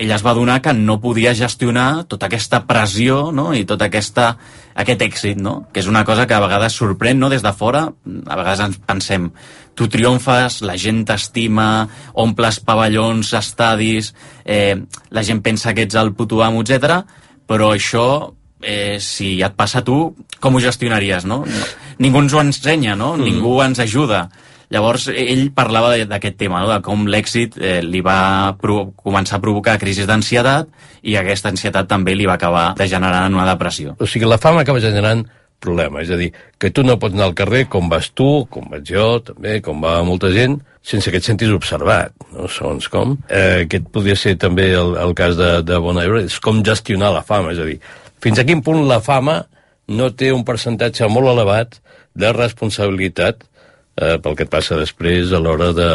[0.00, 3.50] ell es va adonar que no podia gestionar tota aquesta pressió no?
[3.52, 4.30] i tot aquesta,
[4.72, 5.66] aquest èxit, no?
[5.72, 7.28] que és una cosa que a vegades sorprèn no?
[7.28, 9.28] des de fora, a vegades ens pensem
[9.76, 11.86] tu triomfes, la gent t'estima
[12.24, 14.76] omples pavellons, estadis eh,
[15.10, 17.02] la gent pensa que ets el puto amo, etc.
[17.48, 21.42] però això eh, si et passa a tu, com ho gestionaries, no?
[21.44, 21.70] no
[22.02, 23.14] ningú ens ho ensenya, no?
[23.16, 23.28] Mm.
[23.28, 24.26] Ningú ens ajuda.
[24.72, 26.70] Llavors, ell parlava d'aquest tema, no?
[26.70, 30.70] de com l'èxit eh, li va començar a provocar crisis d'ansietat
[31.04, 33.96] i aquesta ansietat també li va acabar degenerant en una depressió.
[34.00, 35.26] O sigui, la fama acaba generant
[35.62, 38.66] problemes, és a dir, que tu no pots anar al carrer com vas tu, com
[38.72, 42.48] vaig jo, també, com va molta gent, sense que et sentis observat, no?
[42.50, 43.14] segons com.
[43.28, 47.12] Eh, aquest podria ser també el, el cas de, de Bon Iver, és com gestionar
[47.14, 47.78] la fama, és a dir,
[48.24, 49.42] fins a quin punt la fama
[49.92, 51.78] no té un percentatge molt elevat
[52.18, 53.46] de responsabilitat
[53.96, 55.90] eh, pel que et passa després a l'hora de,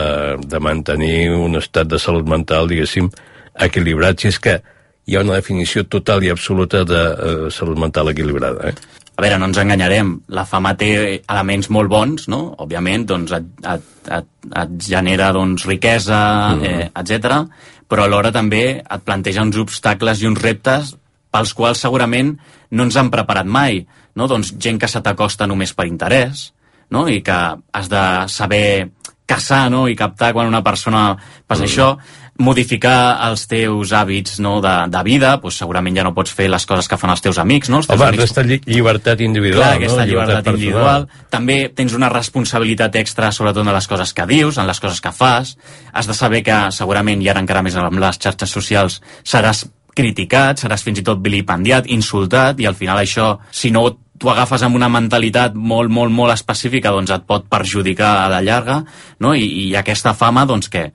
[0.45, 3.09] de mantenir un estat de salut mental, diguéssim,
[3.67, 4.59] equilibrat, si és que
[5.07, 8.71] hi ha una definició total i absoluta de eh, salut mental equilibrada.
[8.71, 8.97] Eh?
[9.17, 12.41] A veure, no ens enganyarem, la fama té elements molt bons, no?
[12.61, 14.27] Òbviament, doncs et, et, et,
[14.61, 16.19] et genera doncs, riquesa,
[16.53, 16.67] mm.
[16.69, 17.41] eh, etc.
[17.87, 20.93] però alhora també et planteja uns obstacles i uns reptes
[21.31, 22.35] pels quals segurament
[22.71, 23.81] no ens han preparat mai,
[24.15, 24.27] no?
[24.27, 26.51] Doncs gent que se t'acosta només per interès,
[26.93, 27.07] no?
[27.09, 27.39] I que
[27.73, 28.91] has de saber
[29.27, 29.87] caçar, no?
[29.91, 31.11] I captar quan una persona
[31.45, 31.67] passa mm.
[31.67, 31.89] això,
[32.37, 36.65] modificar els teus hàbits no, de, de vida, doncs segurament ja no pots fer les
[36.69, 37.81] coses que fan els teus amics, no?
[37.81, 40.09] Els teus Home, amics aquesta lli llibertat individual, Clar, aquesta no?
[40.11, 41.07] llibertat, individual.
[41.33, 45.13] També tens una responsabilitat extra sobretot en les coses que dius, en les coses que
[45.15, 45.55] fas.
[45.93, 49.65] Has de saber que segurament, i ara encara més amb les xarxes socials, seràs
[49.97, 54.63] criticat, seràs fins i tot vilipendiat, insultat, i al final això, si no tu agafes
[54.65, 58.81] amb una mentalitat molt, molt, molt específica, doncs et pot perjudicar a la llarga,
[59.19, 59.33] no?
[59.35, 60.89] I, i aquesta fama, doncs què?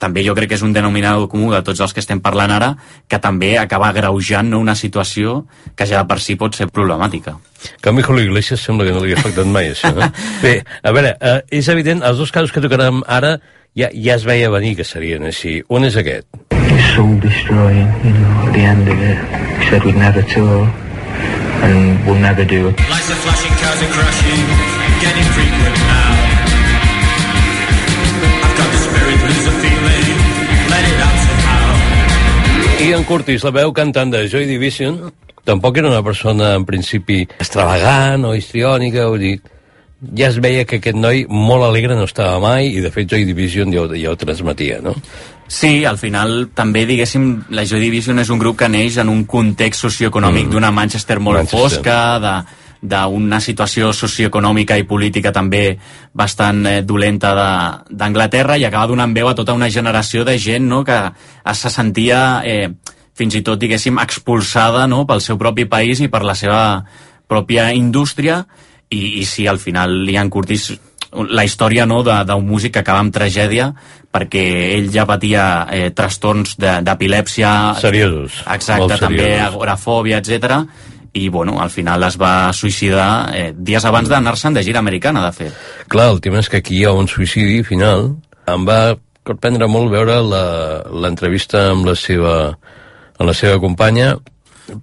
[0.00, 2.70] també jo crec que és un denominador comú de tots els que estem parlant ara,
[3.06, 5.42] que també acaba greujant no, una situació
[5.76, 7.36] que ja de per si pot ser problemàtica.
[7.84, 9.92] Que a mi Julio Iglesias sembla que no li ha afectat mai, això.
[9.92, 10.10] Eh?
[10.44, 13.36] Bé, a veure, eh, és evident, els dos casos que tocarem ara
[13.76, 15.60] ja, ja es veia venir que serien així.
[15.68, 16.32] Un és aquest.
[16.96, 19.18] soul destroying, you know, the end of it.
[19.68, 20.64] Said we'd never tour
[21.62, 22.74] and we'll never do it.
[22.88, 24.44] Lights are flashing, cars are crashing,
[25.04, 26.12] getting frequent now.
[28.44, 30.16] I've got the spirit, lose the feeling,
[30.72, 31.68] let it out somehow.
[32.88, 35.12] Ian Curtis, la veu cantant de Joy Division,
[35.44, 39.34] tampoc era una persona, en principi, extravagant o histriònica, vull dir,
[40.16, 43.26] ja es veia que aquest noi molt alegre no estava mai, i de fet Joy
[43.28, 44.96] Division ja ho, ja ho transmetia, no?
[45.50, 49.24] Sí, al final també, diguéssim, la Joy Division és un grup que neix en un
[49.26, 50.52] context socioeconòmic mm.
[50.54, 51.58] d'una Manchester molt Manchester.
[51.58, 52.34] fosca, de
[52.80, 55.74] d'una situació socioeconòmica i política també
[56.16, 60.64] bastant eh, dolenta de- d'Anglaterra i acaba donant veu a tota una generació de gent
[60.64, 60.96] no, que
[61.52, 62.70] se sentia eh,
[63.12, 66.84] fins i tot, diguéssim, expulsada no, pel seu propi país i per la seva
[67.28, 68.46] pròpia indústria
[68.88, 70.70] i, i sí, al final Ian Curtis
[71.12, 73.72] la història no, de- d'un músic que acaba amb tragèdia
[74.12, 79.54] perquè ell ja patia eh, trastorns de- d'epilèpsia Seriosos, exacte, també seriosos.
[79.54, 80.64] agorafòbia, etc.
[81.12, 85.32] i bueno, al final es va suïcidar eh, dies abans d'anar-se'n de gira americana, de
[85.32, 85.52] fet.
[85.88, 88.12] Clar, el tema és que aquí hi ha un suïcidi final.
[88.46, 88.96] Em va
[89.26, 92.56] sorprendre molt veure la- l'entrevista amb la seva,
[93.18, 94.14] amb la seva companya.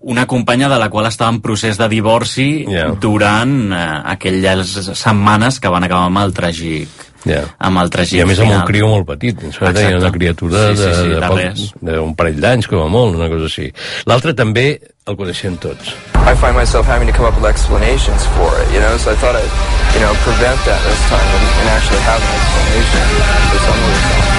[0.02, 2.88] Una companya de la qual estava en procés de divorci Ja.
[3.00, 6.88] durant eh, aquelles setmanes que van acabar amb el tràgic
[7.28, 7.42] Ja.
[7.60, 8.62] amb el tràgic I a més amb final.
[8.62, 11.74] un criu molt petit, era una criatura Sí, sí, sí, de, de poc- res.
[11.82, 13.72] d'un parell d'anys, com a molt, una cosa així.
[14.06, 15.90] L'altre també el coneixem tots.
[16.28, 19.16] I find myself having to come up with explanations for it, you know, so I
[19.16, 19.52] thought I'd,
[19.96, 23.04] you know, prevent that this time and, and actually have an explanation
[23.52, 24.37] for some of the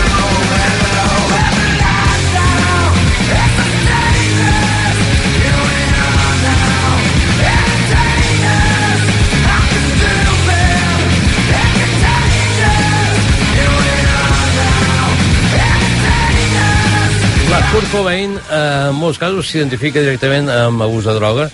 [17.73, 21.53] Kurt Cobain, eh, en molts casos, s'identifica directament amb abús de drogues.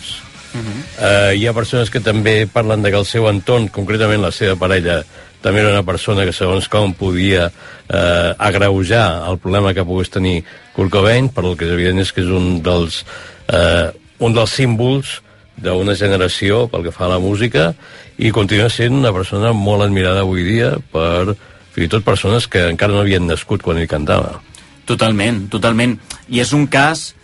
[1.02, 4.54] Eh, hi ha persones que també parlen de que el seu entorn, concretament la seva
[4.54, 5.00] parella,
[5.42, 10.44] també era una persona que segons com podia eh, agreujar el problema que pogués tenir
[10.76, 13.02] Kurt Cobain, però el que és evident és que és un dels,
[13.50, 15.18] eh, un dels símbols
[15.58, 17.72] d'una generació pel que fa a la música
[18.18, 21.34] i continua sent una persona molt admirada avui dia per
[21.74, 24.38] fins i tot persones que encara no havien nascut quan ell cantava.
[24.84, 25.96] Totalment, totalment.
[26.28, 27.14] I és un cas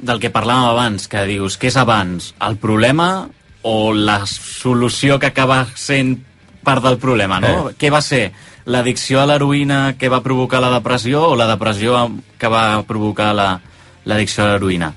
[0.00, 3.28] del que parlàvem abans, que dius, què és abans, el problema
[3.66, 6.18] o la solució que acaba sent
[6.66, 7.70] part del problema, no?
[7.78, 8.32] Què va ser?
[8.66, 13.60] L'addicció a l'heroïna que va provocar la depressió o la depressió que va provocar la-
[14.04, 14.92] l'addicció a l'heroïna?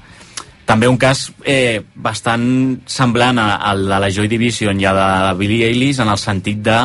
[0.65, 5.65] També un cas eh, bastant semblant al de la Joy Division i a de Billie
[5.69, 6.77] Eilish en el sentit de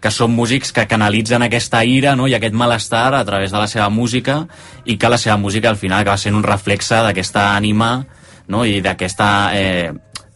[0.00, 2.26] que són músics que canalitzen aquesta ira no?
[2.28, 4.46] i aquest malestar a través de la seva música
[4.84, 8.06] i que la seva música al final acaba sent un reflexe d'aquesta ànima
[8.48, 8.64] no?
[8.64, 9.90] i d'aquesta eh,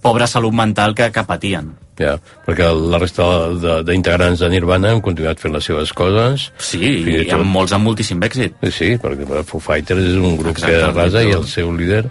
[0.04, 1.72] pobra salut mental que, que patien.
[1.96, 3.24] Ja, perquè la resta
[3.54, 6.48] de- d'integrants de, de Nirvana han continuat fent les seves coses.
[6.58, 8.56] Sí, i amb molts amb moltíssim èxit.
[8.74, 12.02] Sí, perquè Foo Fighters és un grup Exacte, que arrasa i i el seu líder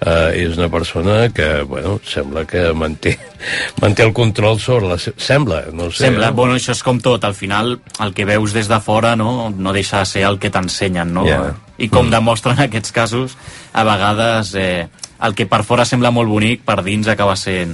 [0.00, 3.14] eh, és una persona que, bueno, sembla que manté,
[3.82, 4.98] manté el control sobre la...
[4.98, 6.04] se- Sembla, no sé.
[6.06, 6.36] Sembla, no?
[6.36, 9.72] bueno, això és com tot, al final el que veus des de fora no, no
[9.72, 11.24] deixa de ser el que t'ensenyen, no?
[11.26, 11.54] Ja.
[11.78, 13.36] I com demostren aquests casos,
[13.72, 14.88] a vegades eh,
[15.22, 17.72] el que per fora sembla molt bonic, per dins acaba sent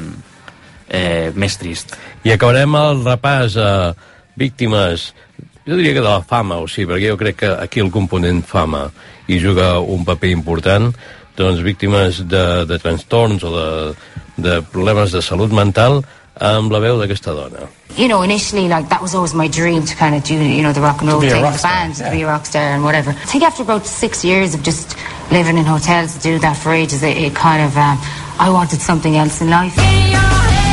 [0.89, 1.97] eh, més trist.
[2.27, 3.71] I acabarem el repàs a
[4.39, 5.13] víctimes,
[5.67, 8.43] jo diria que de la fama, o sigui, perquè jo crec que aquí el component
[8.47, 8.87] fama
[9.31, 10.91] hi juga un paper important,
[11.37, 13.69] doncs víctimes de, de trastorns o de,
[14.37, 16.03] de problemes de salut mental
[16.41, 17.69] amb la veu d'aquesta dona.
[17.97, 20.73] you know, initially, like that was always my dream to kind of do, you know,
[20.73, 23.11] the rock and roll thing, the star, band, to be a rock star and whatever.
[23.11, 24.97] I think after about six years of just
[25.31, 27.99] living in hotels, do that for ages, it, it kind of, um,
[28.39, 29.77] I wanted something else in life.
[29.77, 30.72] Bé,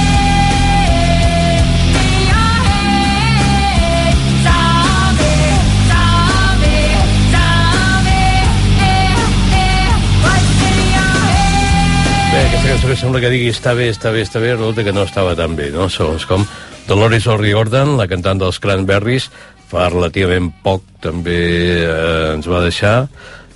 [12.69, 15.36] cançó que sembla que digui està bé, està bé, està bé, resulta que no estava
[15.38, 15.88] tan bé, no?
[15.89, 16.43] Segons com.
[16.89, 19.29] Dolores O'Riordan, la cantant dels Cranberries,
[19.69, 21.38] fa relativament poc també
[21.86, 22.93] eh, ens va deixar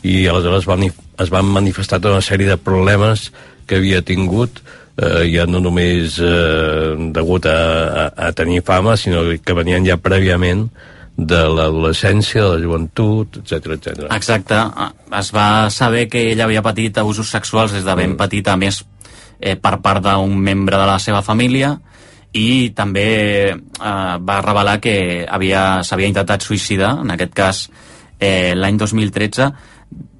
[0.06, 3.32] i aleshores va, manif- es van manifestar tota una sèrie de problemes
[3.66, 4.62] que havia tingut
[4.98, 9.98] eh, ja no només eh, degut a, a, a tenir fama, sinó que venien ja
[9.98, 10.68] prèviament
[11.18, 14.08] de l'adolescència, de la joventut, etc etc.
[14.14, 14.58] Exacte.
[15.14, 18.82] Es va saber que ella havia patit abusos sexuals des de ben petita, a més
[19.44, 21.74] eh, per part d'un membre de la seva família,
[22.34, 23.08] i també
[23.52, 23.58] eh,
[24.24, 27.60] va revelar que havia- s'havia intentat suïcidar, en aquest cas
[28.20, 29.52] eh, l'any 2013,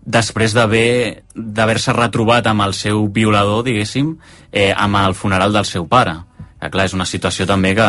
[0.04, 4.18] després d'haver- d'haver-se retrobat amb el seu violador, diguéssim,
[4.52, 6.18] eh, amb el funeral del seu pare.
[6.60, 7.88] Que, clar, és una situació també que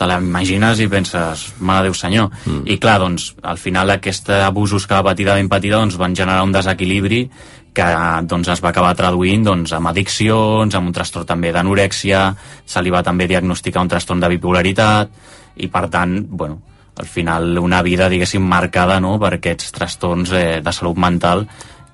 [0.00, 2.30] te la imagines i penses, mare Déu senyor.
[2.46, 2.62] Mm.
[2.72, 6.16] I clar, doncs, al final aquests abusos que va patir de ben petita doncs, van
[6.16, 7.26] generar un desequilibri
[7.74, 7.86] que
[8.26, 12.24] doncs, es va acabar traduint doncs, amb addiccions, amb un trastorn també d'anorèxia,
[12.66, 15.12] se li va també diagnosticar un trastorn de bipolaritat,
[15.60, 16.60] i per tant, bueno,
[17.00, 21.46] al final una vida, diguéssim, marcada no?, per aquests trastorns eh, de salut mental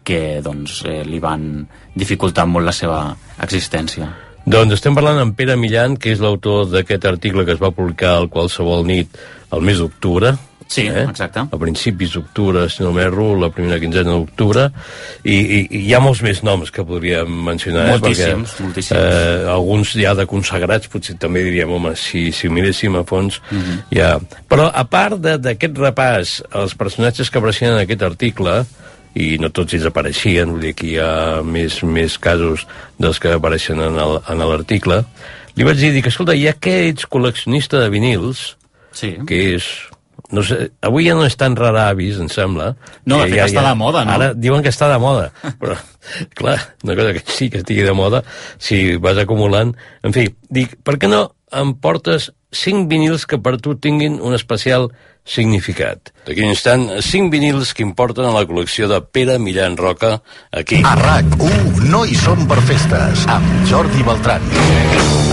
[0.06, 3.00] que doncs, eh, li van dificultar molt la seva
[3.42, 4.08] existència.
[4.46, 8.12] Doncs estem parlant amb Pere Millan, que és l'autor d'aquest article que es va publicar
[8.14, 9.18] al qualsevol nit
[9.50, 10.36] el mes d'octubre.
[10.68, 11.04] Sí, eh?
[11.08, 11.44] exacte.
[11.52, 14.64] A principis d'octubre, si no m'erro, la primera quinzena d'octubre.
[15.22, 17.86] I, i, I hi ha molts més noms que podríem mencionar.
[17.92, 18.64] Moltíssims, eh?
[18.66, 18.98] moltíssims.
[18.98, 23.40] Eh, alguns ja de consagrats, potser també diríem, home, si, si ho miréssim a fons,
[23.50, 23.78] Mhm.
[23.94, 24.16] ja...
[24.50, 28.64] Però a part d'aquest repàs als personatges que apareixien en aquest article,
[29.16, 32.66] i no tots ells apareixien, vull dir que hi ha més, més casos
[32.98, 35.04] dels que apareixen en el- en l'article.
[35.56, 38.56] Li vaig dir, dic, escolta, ja que ets col·leccionista de vinils,
[38.92, 39.14] sí.
[39.26, 39.64] que és
[40.30, 42.72] no sé, avui ja no és tan rara avis, em sembla.
[43.06, 44.16] No, de fet està de moda, no?
[44.16, 45.28] Ara diuen que està de moda,
[45.60, 45.78] però,
[46.38, 48.24] clar, una cosa que sí que estigui de moda,
[48.58, 49.74] si vas acumulant...
[50.06, 54.34] En fi, dic, per què no em portes cinc vinils que per tu tinguin un
[54.34, 54.88] especial
[55.26, 56.12] significat?
[56.26, 60.16] D'aquí un instant, cinc vinils que importen a la col·lecció de Pere Millán Roca,
[60.50, 60.82] aquí.
[60.82, 64.54] A RAC1 no hi som per festes, amb Jordi Beltran.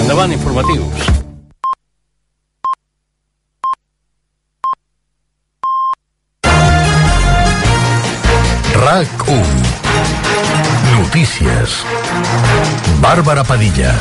[0.04, 1.23] Endavant, informatius.
[8.94, 9.48] RAC1
[11.00, 11.84] Notícies
[13.02, 13.96] Bàrbara Padilla.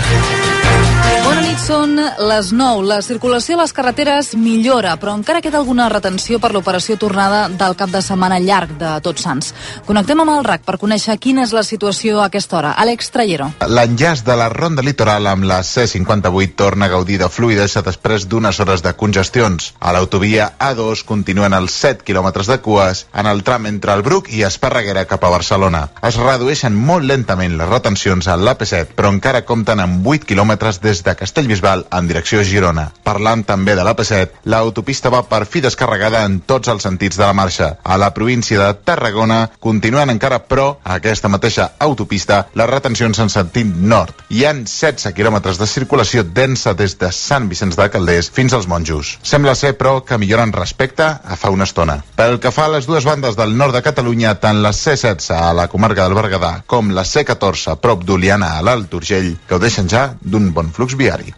[1.24, 2.84] Bona nit, són les 9.
[2.88, 7.74] La circulació a les carreteres millora, però encara queda alguna retenció per l'operació tornada del
[7.76, 9.52] cap de setmana llarg de Tots Sants.
[9.86, 12.72] Connectem amb el RAC per conèixer quina és la situació a aquesta hora.
[12.80, 13.50] Àlex Trallero.
[13.68, 18.60] L'enllaç de la ronda litoral amb la C58 torna a gaudir de fluidesa després d'unes
[18.60, 19.72] hores de congestions.
[19.80, 24.30] A l'autovia A2 continuen els 7 quilòmetres de cues en el tram entre el Bruc
[24.32, 25.88] i Esparreguera cap a Barcelona.
[26.02, 31.02] Es redueixen molt lentament les retencions a l'AP7, però encara compten amb 8 quilòmetres des
[31.04, 32.84] de Castellbisbal en direcció a Girona.
[33.02, 37.34] Parlant també de l'AP7, l'autopista va per fi descarregada en tots els sentits de la
[37.34, 37.72] marxa.
[37.82, 43.32] A la província de Tarragona continuen encara, però, a aquesta mateixa autopista, les retencions en
[43.32, 44.22] sentit nord.
[44.30, 48.70] Hi han 16 quilòmetres de circulació densa des de Sant Vicenç de Calders fins als
[48.70, 49.16] Monjos.
[49.26, 51.98] Sembla ser, però, que milloren respecte a fa una estona.
[52.14, 55.50] Pel que fa a les dues bandes del nord de Catalunya, tant la C16 a
[55.58, 60.12] la comarca del Berguedà com la C14 a prop d'Oliana a l'Alt Urgell gaudeixen ja
[60.22, 61.31] d'un bon flux viari.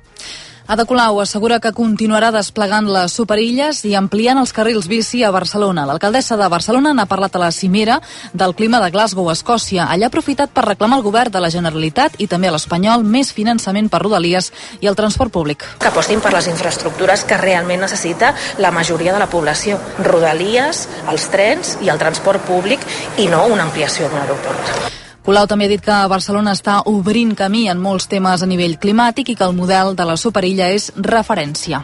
[0.66, 5.84] Ada Colau assegura que continuarà desplegant les superilles i ampliant els carrils bici a Barcelona.
[5.84, 7.98] L'alcaldessa de Barcelona n'ha parlat a la cimera
[8.32, 9.84] del clima de Glasgow, Escòcia.
[9.92, 13.34] Allà ha aprofitat per reclamar al govern de la Generalitat i també a l'Espanyol més
[13.36, 15.68] finançament per Rodalies i el transport públic.
[15.78, 19.78] que apostin per les infraestructures que realment necessita la majoria de la població.
[19.98, 22.80] Rodalies, els trens i el transport públic
[23.18, 24.93] i no una ampliació d'un aeroport.
[25.24, 29.30] Colau també ha dit que Barcelona està obrint camí en molts temes a nivell climàtic
[29.32, 31.80] i que el model de la superilla és referència.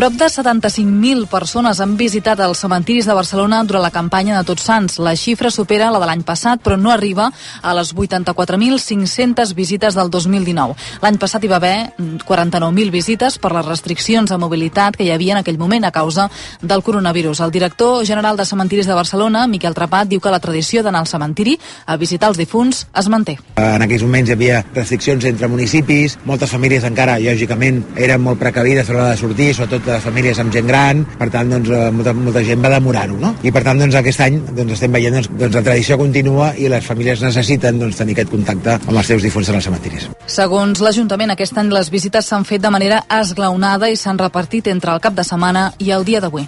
[0.00, 4.62] Prop de 75.000 persones han visitat els cementiris de Barcelona durant la campanya de Tots
[4.64, 4.94] Sants.
[4.96, 7.26] La xifra supera la de l'any passat, però no arriba
[7.60, 10.72] a les 84.500 visites del 2019.
[11.02, 15.10] L'any passat hi va haver mm, 49.000 visites per les restriccions a mobilitat que hi
[15.12, 16.30] havia en aquell moment a causa
[16.62, 17.44] del coronavirus.
[17.44, 21.12] El director general de Cementiris de Barcelona, Miquel Trapat, diu que la tradició d'anar al
[21.12, 23.36] cementiri a visitar els difunts es manté.
[23.60, 28.88] En aquells moments hi havia restriccions entre municipis, moltes famílies encara, lògicament, eren molt precavides
[28.88, 32.14] a l'hora de sortir, sobretot de famílies amb gent gran, per tant, doncs, eh, molta,
[32.16, 33.34] molta gent va demorar-ho, no?
[33.42, 36.70] I per tant, doncs, aquest any doncs, estem veient doncs, doncs, la tradició continua i
[36.72, 40.08] les famílies necessiten doncs, tenir aquest contacte amb els seus difunts en els cementiris.
[40.30, 44.94] Segons l'Ajuntament, aquest any les visites s'han fet de manera esglaonada i s'han repartit entre
[44.94, 46.46] el cap de setmana i el dia d'avui.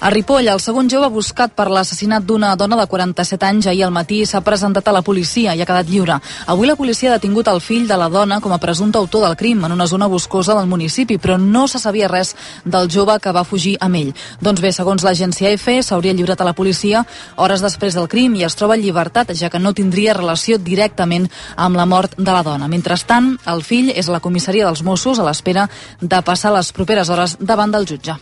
[0.00, 3.90] A Ripoll, el segon jove buscat per l'assassinat d'una dona de 47 anys ahir al
[3.92, 6.14] matí s'ha presentat a la policia i ha quedat lliure.
[6.48, 9.36] Avui la policia ha detingut el fill de la dona com a presumpte autor del
[9.36, 12.32] crim en una zona boscosa del municipi, però no se sabia res
[12.64, 14.14] del jove que va fugir amb ell.
[14.40, 17.04] Doncs bé, segons l'agència EFE, s'hauria lliurat a la policia
[17.36, 21.28] hores després del crim i es troba en llibertat, ja que no tindria relació directament
[21.56, 22.72] amb la mort de la dona.
[22.72, 25.68] Mentrestant, el fill és a la comissaria dels Mossos a l'espera
[26.00, 28.16] de passar les properes hores davant del jutge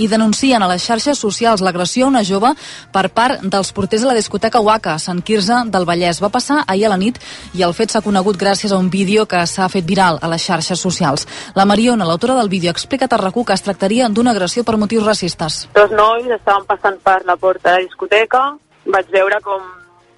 [0.00, 2.54] i denuncien a les xarxes socials l'agressió a una jove
[2.92, 6.22] per part dels porters de la discoteca Waka, a Sant Quirze del Vallès.
[6.24, 7.20] Va passar ahir a la nit
[7.54, 10.46] i el fet s'ha conegut gràcies a un vídeo que s'ha fet viral a les
[10.46, 11.26] xarxes socials.
[11.54, 15.04] La Mariona, l'autora del vídeo, explica a Tarracú que es tractaria d'una agressió per motius
[15.04, 15.66] racistes.
[15.74, 18.44] Dos nois estaven passant per la porta de la discoteca,
[18.86, 19.60] vaig veure com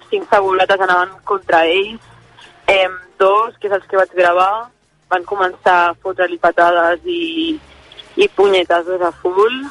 [0.09, 1.99] cinc fabuletes anaven contra ells,
[2.67, 2.87] eh,
[3.19, 4.69] dos, que és els que vaig gravar,
[5.09, 7.59] van començar a fotre-li patades i,
[8.15, 9.63] i punyetazos a full.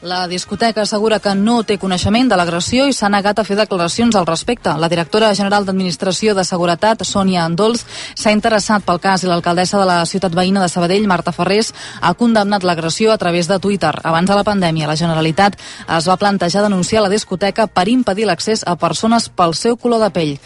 [0.00, 4.14] La discoteca assegura que no té coneixement de l'agressió i s'ha negat a fer declaracions
[4.14, 4.70] al respecte.
[4.78, 7.82] La directora general d'Administració de Seguretat, Sònia Andols,
[8.14, 12.14] s'ha interessat pel cas i l'alcaldessa de la ciutat veïna de Sabadell, Marta Ferrés, ha
[12.14, 13.90] condemnat l'agressió a través de Twitter.
[14.04, 15.58] Abans de la pandèmia, la Generalitat
[15.98, 20.14] es va plantejar denunciar la discoteca per impedir l'accés a persones pel seu color de
[20.14, 20.36] pell.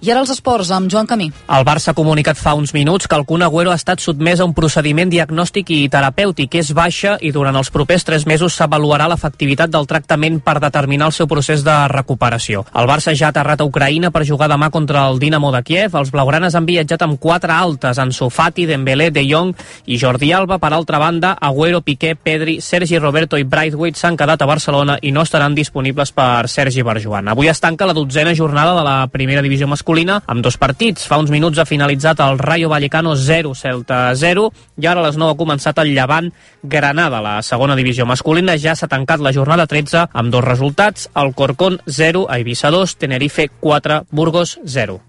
[0.00, 1.26] I ara els esports, amb Joan Camí.
[1.52, 4.46] El Barça ha comunicat fa uns minuts que el Kun Agüero ha estat sotmès a
[4.48, 6.54] un procediment diagnòstic i terapèutic.
[6.56, 11.12] És baixa i durant els propers tres mesos s'avaluarà l'efectivitat del tractament per determinar el
[11.12, 12.62] seu procés de recuperació.
[12.72, 15.98] El Barça ja ha aterrat a Ucraïna per jugar demà contra el Dinamo de Kiev.
[16.00, 19.52] Els blaugranes han viatjat amb quatre altes, en Sofati, Dembélé, De Jong
[19.84, 20.56] i Jordi Alba.
[20.64, 25.12] Per altra banda, Agüero, Piqué, Pedri, Sergi Roberto i Braithwaite s'han quedat a Barcelona i
[25.12, 27.28] no estaran disponibles per Sergi Barjuan.
[27.28, 29.89] Avui es tanca la dotzena jornada de la primera divisió masculina
[30.30, 31.06] amb dos partits.
[31.08, 34.46] Fa uns minuts ha finalitzat el Rayo Vallecano 0, Celta 0
[34.78, 36.30] i ara a les 9 ha començat el Llevant
[36.62, 37.20] Granada.
[37.20, 41.80] La segona divisió masculina ja s'ha tancat la jornada 13 amb dos resultats, el Corcón
[41.86, 45.00] 0, a Eivissa 2, Tenerife 4, Burgos 0.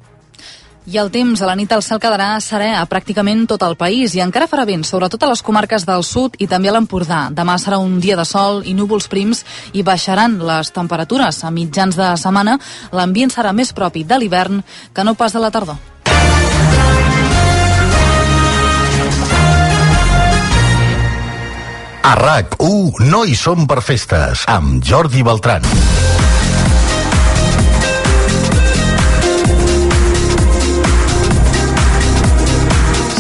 [0.89, 4.15] I el temps a la nit al cel quedarà serè a pràcticament tot el país
[4.17, 7.27] i encara farà vent, sobretot a les comarques del sud i també a l'Empordà.
[7.29, 9.43] Demà serà un dia de sol i núvols prims
[9.77, 11.43] i baixaran les temperatures.
[11.45, 12.57] A mitjans de setmana
[12.97, 14.63] l'ambient serà més propi de l'hivern
[14.93, 15.77] que no pas de la tardor.
[22.01, 25.61] A RAC1 no hi som per festes, amb Jordi Beltran.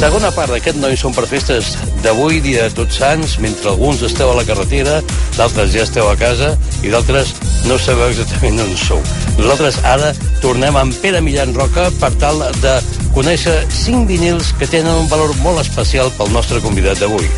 [0.01, 4.01] Segona part d'aquest No hi som per festes d'avui, dia de Tots Sants, mentre alguns
[4.01, 4.95] esteu a la carretera,
[5.35, 7.35] d'altres ja esteu a casa i d'altres
[7.69, 8.97] no sabeu exactament on sou.
[9.37, 10.09] Nosaltres ara
[10.41, 12.73] tornem amb Pere Millan Roca per tal de
[13.13, 17.29] conèixer cinc vinils que tenen un valor molt especial pel nostre convidat d'avui.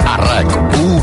[0.00, 0.96] A RAC1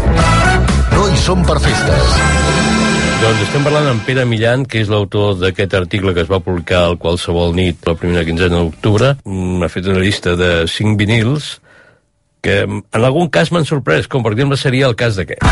[0.97, 2.80] no hi som per festes.
[3.21, 6.79] Doncs estem parlant amb Pere Millan, que és l'autor d'aquest article que es va publicar
[6.87, 9.11] al qualsevol nit la primera quinzena d'octubre.
[9.21, 11.59] Mm, Ha fet una llista de cinc vinils
[12.41, 15.45] que en algun cas m'han sorprès, com per exemple seria el cas d'aquest.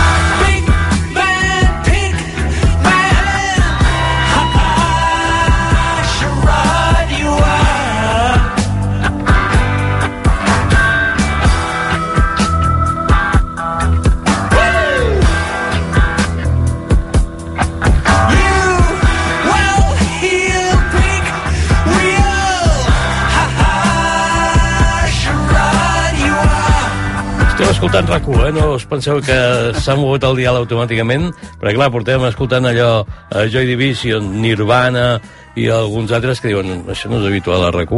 [27.80, 28.52] Escoltant rac eh?
[28.52, 29.36] No us penseu que
[29.80, 31.30] s'ha mogut el dial automàticament,
[31.62, 35.22] perquè clar, portem escoltant allò a Joy Division, Nirvana
[35.56, 37.94] i alguns altres que diuen això no és habitual a rac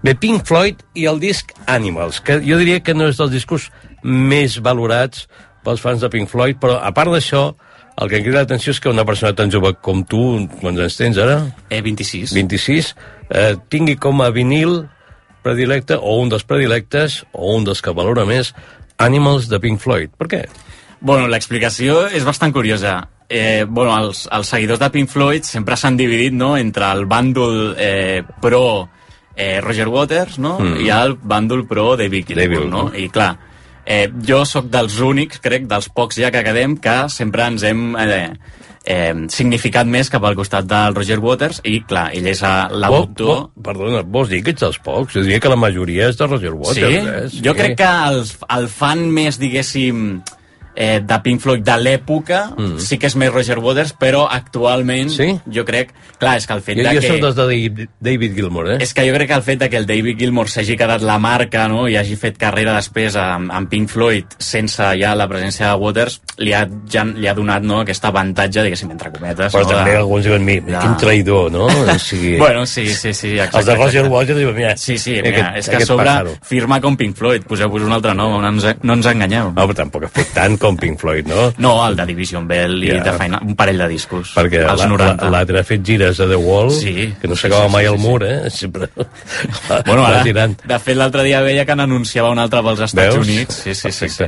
[0.00, 3.68] Bé, Pink Floyd i el disc Animals, que jo diria que no és dels discos
[4.02, 5.28] més valorats
[5.62, 7.52] pels fans de Pink Floyd, però a part d'això,
[8.00, 10.96] el que em crida l'atenció és que una persona tan jove com tu, quants anys
[10.96, 11.42] tens ara?
[11.68, 12.32] Eh, 26.
[12.32, 12.94] 26,
[13.28, 14.86] eh, tingui com a vinil
[15.44, 18.54] predilecte, o un dels predilectes, o un dels que valora més,
[18.98, 20.12] Animals de Pink Floyd.
[20.16, 20.42] Per què?
[21.00, 22.98] Bueno, l'explicació és bastant curiosa.
[23.28, 27.74] Eh, bueno, els, els seguidors de Pink Floyd sempre s'han dividit no, entre el bàndol
[27.74, 28.62] eh, pro
[29.34, 30.56] eh, Roger Waters no?
[30.62, 30.78] Mm.
[30.86, 32.68] i el bàndol pro David Gilmour.
[32.70, 32.84] No?
[32.94, 33.32] I clar,
[33.84, 37.90] eh, jo sóc dels únics, crec, dels pocs ja que quedem, que sempre ens hem
[38.00, 38.30] eh,
[38.86, 43.26] eh, significat més cap al costat del Roger Waters i clar, ell és l'autor...
[43.26, 45.16] Vo- vo- Perdona, vols dir que ets dels pocs?
[45.18, 47.02] Jo diria que la majoria és de Roger Waters, sí?
[47.02, 47.28] eh?
[47.34, 47.42] Sí.
[47.44, 48.22] Jo crec que el,
[48.58, 50.20] el fan més, diguéssim,
[50.76, 52.78] eh, de Pink Floyd de l'època Mm.
[52.78, 55.38] sí que és més Roger Waters, però actualment Sí?
[55.52, 55.92] jo crec...
[56.18, 57.08] Clar, és que el fet Jo, de jo que...
[57.08, 58.76] soc dels de David, Gilmour, eh?
[58.80, 61.18] És que jo crec que el fet de que el David Gilmour s'hagi quedat la
[61.20, 61.86] marca no?
[61.88, 66.20] i hagi fet carrera després amb, amb Pink Floyd sense ja la presència de Waters
[66.38, 66.62] li ha,
[66.92, 69.52] ja, li ha donat no, aquest avantatge, diguéssim, entre cometes.
[69.52, 71.66] Però no, també de- alguns diuen, mira, de- quin traïdor, no?
[71.96, 73.34] O sigui, Bueno, sí, sí, sí.
[73.36, 74.14] Exacte, els de Roger exacte.
[74.14, 74.76] Waters diuen, mira...
[74.76, 77.92] Sí, sí, aquest- mira, és que a aquest sobre firma com Pink Floyd, poseu-vos un
[77.92, 79.52] altre nom, no ens, no ens enganyeu.
[79.52, 81.52] No, però tampoc ha fet tant com Pink Floyd, no?
[81.58, 83.02] No, el de Division Bell i Ja.
[83.04, 84.34] de feina, un parell de discos.
[84.36, 85.24] Perquè als la- 90.
[85.24, 87.14] la- l'altre ha fet gires a The Wall, Sí.
[87.20, 88.50] que no Sí, s'acaba sí, mai sí, al sí, mur, eh?
[88.50, 88.88] Sempre
[89.86, 90.60] Bueno, ara, tirant.
[90.62, 93.26] de fet, l'altre dia veia que n'anunciava un altre pels Estats Veus?
[93.26, 93.54] Units.
[93.64, 94.24] Sí, sí, sí, sí.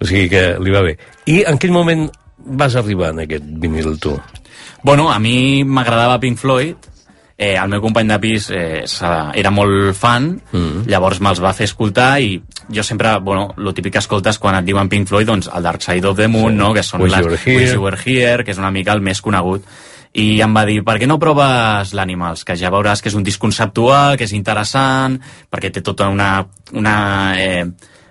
[0.00, 0.96] O sigui que li va bé.
[1.26, 2.08] I en quin moment
[2.44, 4.18] vas arribar en aquest vinil, tu?
[4.82, 6.74] Bueno, a mi m'agradava Pink Floyd,
[7.42, 8.84] eh, el meu company de pis eh,
[9.34, 10.84] era molt fan, mm.
[10.90, 12.36] llavors me'ls va fer escoltar i
[12.72, 15.82] jo sempre, bueno, lo típic que escoltes quan et diuen Pink Floyd, doncs el Dark
[15.82, 16.58] Side of the Moon, Sí.
[16.58, 17.46] no?, que són Wish les.
[17.46, 19.66] Wish You Were Here, que és una mica el més conegut.
[20.14, 22.44] I em va dir, per què no proves l'Animals?
[22.44, 25.18] Que ja veuràs que és un disc conceptual, que és interessant,
[25.50, 26.46] perquè té tota una...
[26.72, 26.96] una
[27.40, 27.64] eh,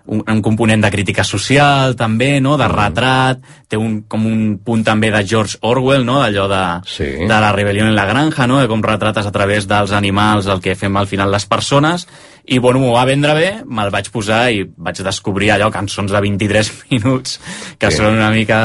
[0.07, 2.57] un, un component de crítica social també, no?
[2.57, 3.39] de retrat,
[3.69, 6.19] té un, com un punt també de George Orwell, no?
[6.21, 7.09] d'allò de, Sí.
[7.21, 8.59] de la rebel·lió en la granja, no?
[8.59, 12.07] de com retrates a través dels animals el que fem al final les persones,
[12.45, 16.21] i bueno, m'ho va vendre bé, me'l vaig posar i vaig descobrir allò, cançons de
[16.21, 17.39] 23 minuts,
[17.77, 17.97] que Sí.
[17.97, 18.01] sí.
[18.01, 18.61] són una mica...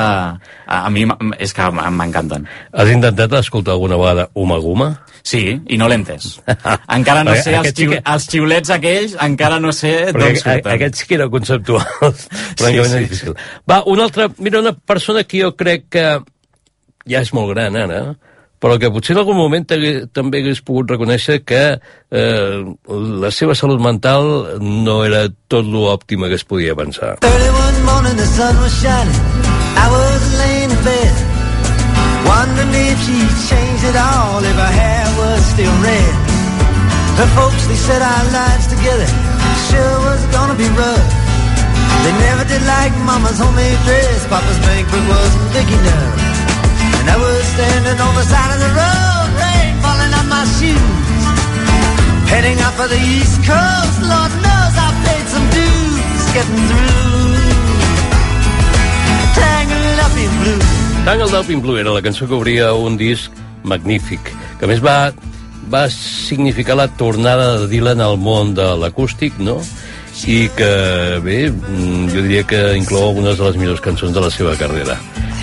[0.66, 1.04] A, a mi
[1.38, 2.46] és que m'encanten.
[2.72, 4.88] Has intentat escoltar alguna vegada Uma Guma?
[5.26, 6.40] Sí, i no l'he entès.
[6.96, 10.72] Encara no sé, els, sí xiu, que- els xiulets aquells, encara no sé d'on surten.
[10.74, 12.26] aquests sí que eren conceptuals,
[12.58, 13.34] francament sí, difícil.
[13.70, 14.28] Va, una altra...
[14.38, 16.06] Mira, una persona que jo crec que
[17.06, 18.00] ja és molt gran ara,
[18.60, 22.58] però que potser en algun moment també hagués pogut reconèixer que eh,
[23.24, 27.16] la seva salut mental no era tot lo òptima que es podia pensar.
[37.36, 39.36] Folks, they our lives together
[39.68, 41.08] sure was gonna be rough.
[42.04, 46.25] They never did like Mama's homemade dress, Papa's banquet wasn't big enough.
[47.06, 51.22] And I was standing on the side of the road, rain falling on my shoes.
[52.26, 57.46] Heading up for the East Coast, Lord knows I paid some dues getting through.
[59.38, 60.62] Tangled up in blue.
[61.06, 63.30] Tangled Up in Blue era la cançó que obria un disc
[63.62, 65.12] magnífic, que més va,
[65.70, 69.60] va significar la tornada de Dylan al món de l'acústic, no?
[70.24, 74.30] i que, bé, mm, jo diria que inclou algunes de les millors cançons de la
[74.32, 74.96] seva carrera.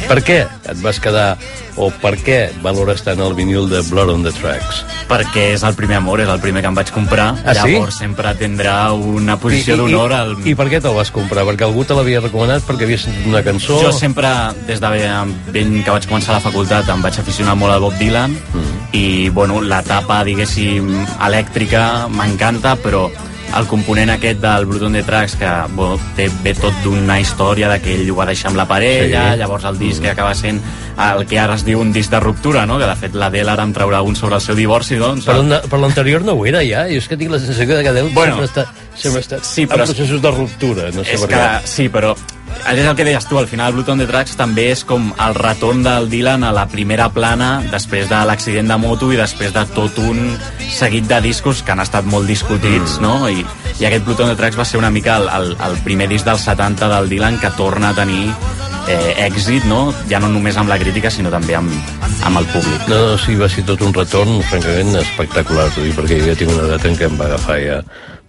[0.07, 1.37] Per què et vas quedar,
[1.79, 4.83] o per què valores tant el vinil de Blood on the Tracks?
[5.09, 7.29] Perquè és el primer amor, és el primer que em vaig comprar.
[7.45, 7.73] Ah, sí?
[7.73, 10.35] Llavors sempre tindrà una posició d'honor al...
[10.45, 11.45] I per què te'l vas comprar?
[11.49, 13.79] Perquè algú te l'havia recomanat perquè havia sentit una cançó?
[13.81, 14.29] Jo sempre,
[14.67, 17.97] des de ben, ben que vaig començar la facultat, em vaig aficionar molt al Bob
[18.01, 18.71] Dylan Mm.
[18.93, 20.91] i, bueno, l'etapa, diguéssim,
[21.25, 23.07] elèctrica m'encanta, però
[23.59, 27.69] el component aquest del Blood on the Tracks que bueno, té, ve tot d'una història
[27.69, 29.39] de que ell ho va deixar amb la parella, Sí.
[29.39, 30.61] llavors el disc que acaba sent
[30.97, 32.77] el que ara es diu un disc de ruptura, no?
[32.79, 35.25] que de fet l'Adele ara en traurà un sobre el seu divorci, doncs...
[35.25, 37.87] Per, l'an- per l'anterior no ho era ja, jo és que tinc la sensació que
[37.89, 41.25] Adele Bueno, sempre està, sempre està sí, en però- processos de ruptura, no sé és
[41.25, 42.15] que, sí, però
[42.73, 45.35] és el que deies tu, al final Blood on the Tracks també és com el
[45.35, 49.65] retorn del Dylan a la primera plana després de l'accident de moto i després de
[49.75, 50.21] tot un
[50.71, 53.03] seguit de discos que han estat molt discutits, mm.
[53.03, 53.29] no?
[53.29, 53.45] I,
[53.79, 56.27] I aquest Blood on the Tracks va ser una mica el, el, el primer disc
[56.27, 58.31] dels 70 del Dylan que torna a tenir
[58.87, 59.85] eh, èxit, no?
[60.09, 61.71] Ja no només amb la crítica, sinó també amb,
[62.23, 62.87] amb el públic.
[62.91, 66.55] No, no, sí, va ser tot un retorn, francament, espectacular, dic, perquè jo ja tinc
[66.55, 67.79] una edat en què em va agafar ja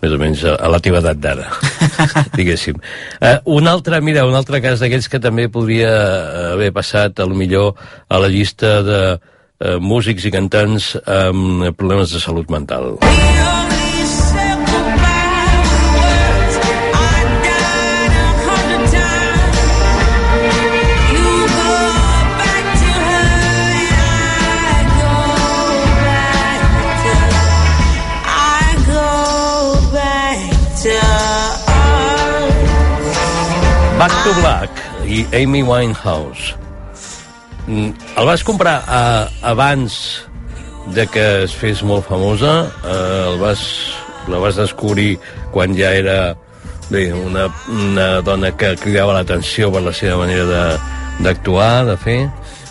[0.05, 1.49] més o menys a, a la teva edat d'ara,
[2.39, 2.81] diguéssim.
[3.19, 7.29] Uh, un altre, mira, un altre cas d'aquells que també podria eh, haver passat, a
[7.29, 7.75] lo millor,
[8.09, 12.99] a la llista de uh, músics i cantants amb problemes de salut mental.
[33.99, 34.71] Back to Black
[35.07, 36.55] i Amy Winehouse.
[37.67, 40.27] Mm, El vas comprar uh, abans
[40.95, 42.67] de que es fes molt famosa?
[42.83, 43.63] Uh, el vas,
[44.27, 45.15] la vas descobrir
[45.55, 46.35] quan ja era
[46.91, 50.75] bé, una, una dona que cridava l'atenció per la seva manera
[51.23, 52.19] d'actuar, de, de fer?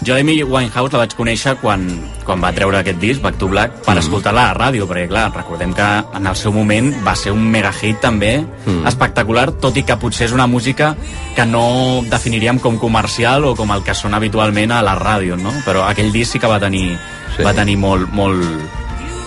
[0.05, 1.83] Jo Amy Winehouse la vaig conèixer quan,
[2.27, 4.01] quan va treure aquest disc, Back to Black, per mm.
[4.01, 5.87] escoltar-la a la ràdio, perquè clar, recordem que
[6.17, 8.83] en el seu moment va ser un mega hit també, mm.
[8.89, 10.93] espectacular, tot i que potser és una música
[11.37, 15.53] que no definiríem com comercial o com el que sona habitualment a la ràdio, no?
[15.65, 16.97] Però aquell disc sí que va tenir,
[17.37, 17.41] Sí.
[17.41, 18.43] va tenir molt, molt,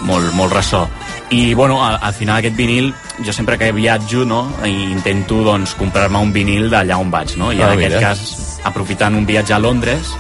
[0.07, 0.85] molt, molt ressò.
[1.31, 2.93] I, bueno, al, al final aquest vinil,
[3.25, 7.51] jo sempre que viatjo, no?, i intento, doncs, comprar-me un vinil d'allà on vaig, no?
[7.51, 8.01] I Ah, en aquest mira.
[8.13, 10.13] cas, aprofitant un viatge a Londres,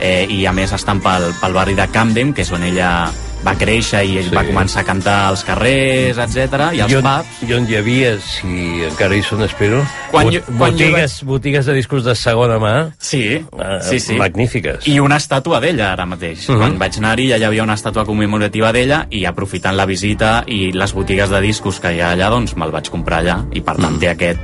[0.00, 3.54] eh, i a més estan pel, pel barri de Camden, que és on ella va
[3.56, 4.22] créixer i Sí.
[4.28, 4.34] sí.
[4.36, 7.38] va començar a cantar als carrers, etc i als I on, pubs.
[7.48, 9.78] I on hi havia, si encara hi són, espero,
[10.10, 14.14] Quan bot- jo- quan botigues, botigues de discos de segona mà Sí, eh, sí, sí.
[14.20, 14.86] magnífiques.
[14.86, 16.48] I una estàtua d'ella ara mateix.
[16.48, 16.58] Uh Mhm.
[16.58, 16.60] -huh.
[16.60, 20.70] Quan vaig anar-hi ja hi havia una estàtua commemorativa d'ella i aprofitant la visita i
[20.72, 23.76] les botigues de discos que hi ha allà, doncs me'l vaig comprar allà i per
[23.76, 23.98] tant mm.
[24.00, 24.40] té aquest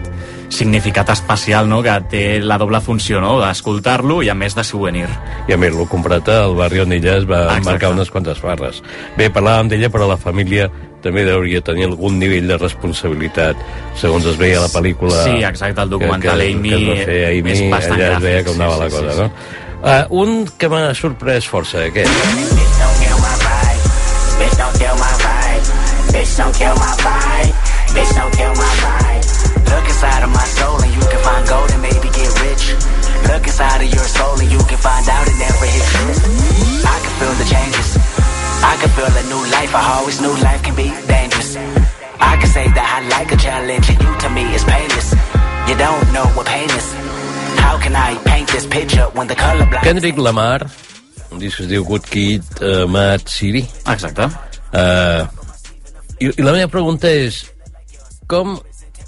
[0.48, 1.82] significat especial no?
[1.82, 3.36] que té la doble funció no?
[3.42, 5.08] d'escoltar-lo i a més de souvenir.
[5.48, 7.68] I a més, l'ho comprat al barri on ella es va Exacte.
[7.70, 8.82] marcar unes quantes barres.
[9.18, 10.70] Bé, parlàvem d'ella, però la família
[11.04, 13.60] també hauria de tenir algun nivell de responsabilitat,
[14.00, 15.22] segons es veia a la pel·lícula...
[15.22, 18.10] Sí, exacte, el documental que, que, Amy que es va fer Amy, és bastant allà
[18.16, 19.64] es veia com anava sí, la sí, cosa, sí, no?
[19.86, 22.10] Uh, un que m'ha sorprès força, aquest.
[24.36, 25.66] Bitch, don't kill my vibe.
[26.16, 27.54] Bitch, don't kill my vibe.
[27.94, 29.05] Bitch, don't kill my vibe.
[30.06, 32.64] Look inside of my soul and you can find gold and maybe get rich.
[33.26, 36.22] Look inside of your soul and you can find out it never exists.
[36.86, 37.88] I can feel the changes.
[38.62, 39.74] I can feel a new life.
[39.74, 41.56] I always knew life can be dangerous.
[42.22, 45.08] I can say that I like a challenge, and you to me is painless.
[45.68, 46.86] You don't know what pain is.
[47.58, 49.84] How can I paint this picture when the color blind?
[49.84, 50.70] Kendrick Lamar,
[51.32, 53.66] un disc que es diu Good Kid, uh, Mad City.
[53.90, 54.30] Exacte.
[54.70, 55.26] Uh,
[56.22, 57.42] i, I la meva pregunta és,
[58.30, 58.54] com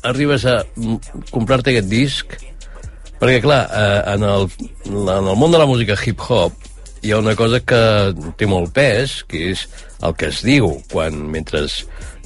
[0.07, 0.61] arribes a
[1.31, 2.37] comprar-te aquest disc?
[3.19, 4.49] Perquè, clar, uh, en, el,
[4.87, 6.69] en el món de la música hip-hop
[7.03, 7.81] hi ha una cosa que
[8.39, 9.65] té molt pes, que és
[10.03, 11.65] el que es diu quan, mentre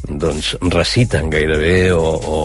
[0.08, 2.38] doncs, reciten gairebé o, o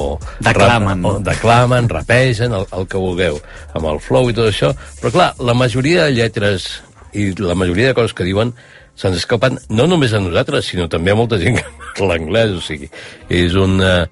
[0.46, 1.06] Declamen.
[1.06, 3.40] o declamen, rapegen, el, el que vulgueu,
[3.74, 4.74] amb el flow i tot això.
[5.02, 6.70] Però clar, la majoria de lletres
[7.18, 8.54] i la majoria de coses que diuen
[8.98, 11.66] se'ns escapen no només a nosaltres, sinó també a molta gent que
[11.98, 12.90] parla anglès, o sigui,
[13.30, 14.08] és una,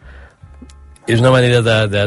[1.08, 2.04] és una manera de, de,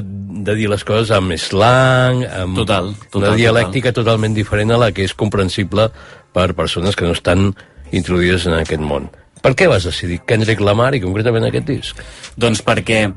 [0.49, 4.91] de dir les coses amb slang, amb Total, total, una dialèctica totalment diferent a la
[4.93, 5.89] que és comprensible
[6.35, 7.53] per persones que no estan
[7.95, 9.09] introduïdes en aquest món.
[9.43, 12.01] Per què vas decidir Kendrick Lamar i concretament aquest disc?
[12.37, 13.09] Doncs perquè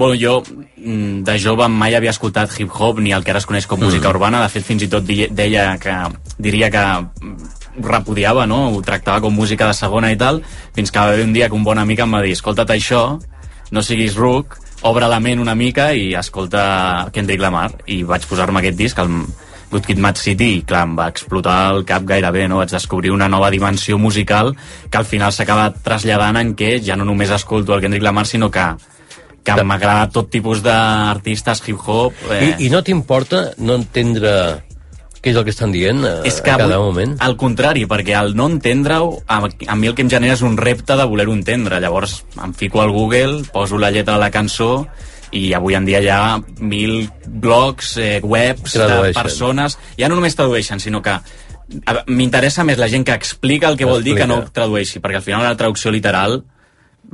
[0.00, 3.66] Bueno, jo mm, de jove mai havia escoltat hip-hop ni el que ara es coneix
[3.68, 4.14] com música Mm.
[4.14, 4.40] urbana.
[4.44, 5.92] De fet, fins i tot deia que,
[6.38, 6.84] diria que
[7.80, 8.70] repudiava, no?
[8.70, 10.40] Ho tractava com música de segona i tal,
[10.76, 13.18] fins que va haver un dia que un bon amic em va dir escolta't això,
[13.70, 17.70] no siguis ruc, obre la ment una mica i escolta Kendrick Lamar.
[17.86, 19.10] I vaig posar-me aquest disc, el
[19.70, 22.58] Good Kid, Mad City, i clar, em va explotar el cap gairebé, no?
[22.62, 24.54] Vaig descobrir una nova dimensió musical
[24.90, 28.50] que al final s'acaba traslladant en què ja no només escolto el Kendrick Lamar, sinó
[28.50, 28.72] que
[29.40, 32.12] que m'agrada tot tipus d'artistes hip-hop.
[32.28, 32.40] Eh.
[32.44, 34.32] I, I no t'importa no entendre
[35.20, 37.16] què és el que estan dient a, és que a cada moment?
[37.20, 40.56] Al contrari, perquè al no entendre-ho, a, a mi el que em genera és un
[40.56, 41.80] repte de voler-ho entendre.
[41.80, 44.86] Llavors em fico al Google, poso la lletra de la cançó
[45.36, 49.76] i avui en dia hi ha mil blogs, eh, webs de persones...
[50.00, 51.18] Ja no només tradueixen, sinó que
[52.10, 55.26] m'interessa més la gent que explica el que vol dir que no tradueixi, perquè al
[55.26, 56.40] final la traducció literal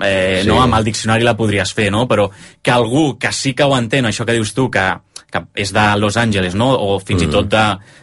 [0.01, 0.49] eh, Sí.
[0.49, 2.07] no, amb el diccionari la podries fer, no?
[2.09, 2.31] Però
[2.63, 4.87] que algú que sí que ho entén, això que dius tu, que,
[5.37, 6.73] que és de Los Angeles, no?
[6.73, 7.29] O fins mm.
[7.29, 7.57] i tot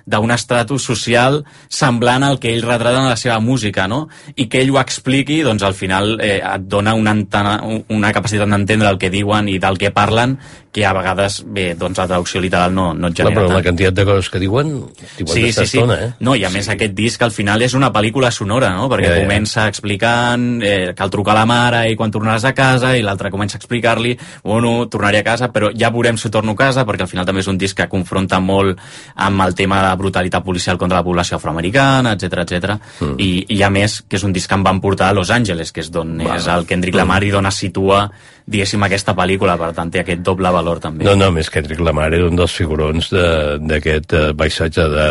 [0.05, 4.07] d'un estratus social semblant al que ell retrata en la seva música, no?
[4.35, 7.57] I que ell ho expliqui, doncs al final eh, et dona una, antena,
[7.93, 10.37] una capacitat d'entendre el que diuen i del que parlen
[10.73, 13.57] que a vegades, bé, doncs la traducció literal no, no et Clar, genera però tant.
[13.59, 14.71] la quantitat de coses que diuen,
[15.15, 15.63] t'hi Sí, sí, sí.
[15.77, 16.09] estona, eh?
[16.25, 18.89] No, i a més aquest disc al final és una pel·lícula sonora, no?
[18.89, 19.27] Perquè Ja, ja.
[19.27, 23.29] comença explicant eh, cal trucar a la mare i quan tornaràs a casa i l'altre
[23.29, 27.05] comença a explicar-li bueno, tornaré a casa, però ja veurem si torno a casa perquè
[27.05, 28.79] al final també és un disc que confronta molt
[29.15, 32.77] amb el tema de brutalitat policial contra la població afroamericana, etc etc.
[32.99, 33.15] Mm.
[33.19, 35.71] I, I a més que és un disc que em van portar a Los Angeles,
[35.71, 38.07] que és d'on és el Kendrick Lamar i d'on es situa
[38.47, 41.05] diguéssim aquesta pel·lícula, per tant té aquest doble valor també.
[41.07, 45.07] No, no, més Kendrick Lamar era un dels figurons de- d'aquest uh, paisatge de,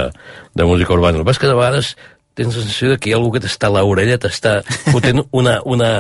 [0.55, 1.17] de música urbana.
[1.19, 1.93] El que passa és que de vegades
[2.35, 4.59] tens la sensació de que hi ha algú que t'està a l'orella, t'està
[4.91, 5.91] fotent una, una,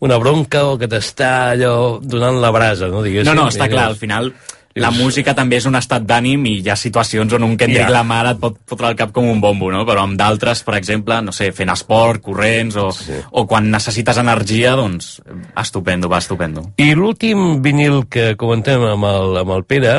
[0.00, 3.02] una bronca o que t'està allò donant la brasa, no?
[3.06, 3.32] Diguéssim.
[3.34, 4.32] No, no, està clar, al final
[4.76, 7.94] la música també és un estat d'ànim i hi ha situacions on un Kendrick Ja.
[7.98, 9.84] Lamar et pot fotre el cap com un bombo, no?
[9.88, 13.16] Però amb d'altres, per exemple, no sé, fent esport, corrents o, sí.
[13.30, 15.16] o quan necessites energia, doncs
[15.56, 16.66] estupendo, va estupendo.
[16.76, 19.94] I l'últim vinil que comentem amb el, amb el Pere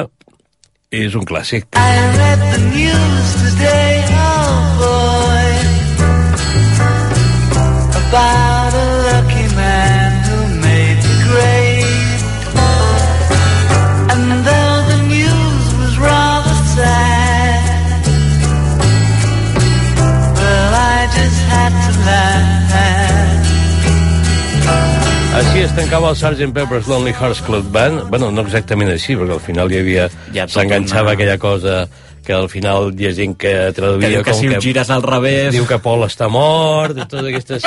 [0.92, 1.68] és un clàssic.
[1.74, 5.48] I read the news today, oh boy,
[8.04, 8.47] about
[25.78, 26.50] tancava el Sgt.
[26.56, 28.08] Pepper's Lonely Hearts Club Band.
[28.10, 30.10] Bueno, no exactament així, perquè al final hi havia...
[30.34, 31.88] Ja S'enganxava una- aquella cosa
[32.26, 34.08] que al final hi ha gent que traduïa...
[34.08, 35.52] Que diu que com si ho gires al revés...
[35.56, 37.64] Diu que Paul està mort, i totes aquestes...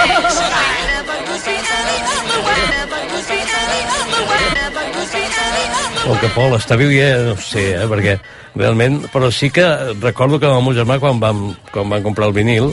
[6.10, 8.16] O que Paul està viu ja no sé, eh, perquè
[8.58, 9.04] realment...
[9.12, 9.64] Però sí que
[10.00, 12.72] recordo que amb el meu germà, quan vam, quan vam comprar el vinil,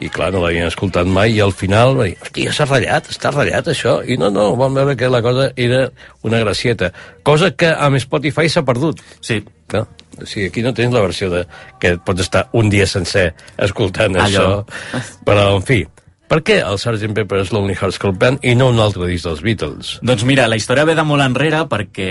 [0.00, 3.32] i clar, no l'havien escoltat mai, i al final va dir, hòstia, s'ha ratllat, està
[3.32, 5.86] ratllat això, i no, no, vam veure que la cosa era
[6.26, 6.92] una gracieta,
[7.26, 9.02] cosa que amb Spotify s'ha perdut.
[9.24, 9.42] Sí.
[9.72, 9.86] No?
[10.16, 11.42] O sigui, aquí no tens la versió de
[11.80, 13.30] que pots estar un dia sencer
[13.60, 14.26] escoltant Allò.
[14.26, 15.82] això, però, en fi,
[16.26, 17.12] per què el Sgt.
[17.14, 19.96] Pepper's Lonely Hearts Club Band i no un altre disc dels Beatles?
[20.02, 22.08] Doncs mira, la història ve de molt enrere perquè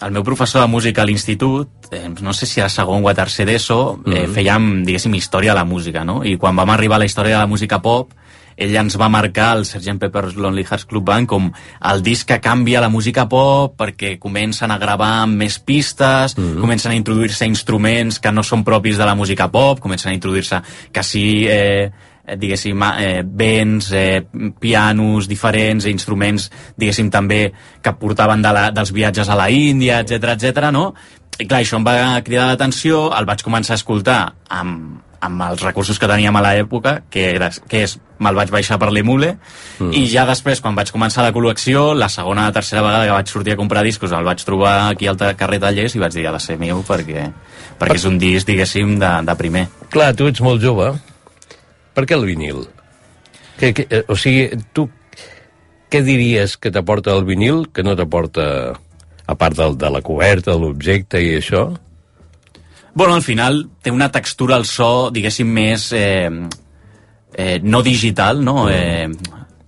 [0.00, 3.14] el meu professor de música a l'institut, eh, no sé si era segon o a
[3.14, 4.34] tercer d'ESO, eh, Mhm.
[4.34, 6.24] fèiem, diguéssim, història de la música, no?
[6.24, 8.12] I quan vam arribar a la història de la música pop,
[8.58, 9.98] ell ens va marcar el Sgt.
[9.98, 14.70] Pepper's Lonely Hearts Club Band com el disc que canvia la música pop perquè comencen
[14.70, 16.60] a gravar amb més pistes, Mhm.
[16.60, 20.60] comencen a introduir-se instruments que no són propis de la música pop, comencen a introduir-se
[20.92, 21.46] que sí...
[21.48, 21.90] Eh,
[22.26, 24.26] eh, diguéssim, eh, vents, eh,
[24.60, 27.52] pianos diferents, instruments, diguéssim, també
[27.82, 30.70] que portaven de la, dels viatges a la Índia, etc etc.
[30.72, 30.90] no?
[31.38, 35.62] I clar, això em va cridar l'atenció, el vaig començar a escoltar amb, amb els
[35.62, 39.34] recursos que teníem a l'època, que, era, que és, me'l vaig baixar per l'Emule,
[39.78, 39.90] mm.
[39.98, 43.32] i ja després, quan vaig començar la col·lecció, la segona o tercera vegada que vaig
[43.32, 46.32] sortir a comprar discos, el vaig trobar aquí al carrer Tallers i vaig dir, ha
[46.36, 47.28] de ser meu, perquè,
[47.80, 49.66] perquè és un disc, diguéssim, de, de primer.
[49.92, 50.94] Clar, tu ets molt jove.
[51.96, 52.66] Per què el vinil?
[53.56, 54.84] Que, que, eh, o sigui, tu
[55.88, 58.46] què diries que t'aporta el vinil que no t'aporta,
[59.26, 61.70] a part del, de la coberta, de l'objecte i això?
[62.96, 66.28] Bueno, al final té una textura al so, diguéssim, més eh,
[67.36, 68.66] eh, no digital, no?
[68.72, 69.08] Eh,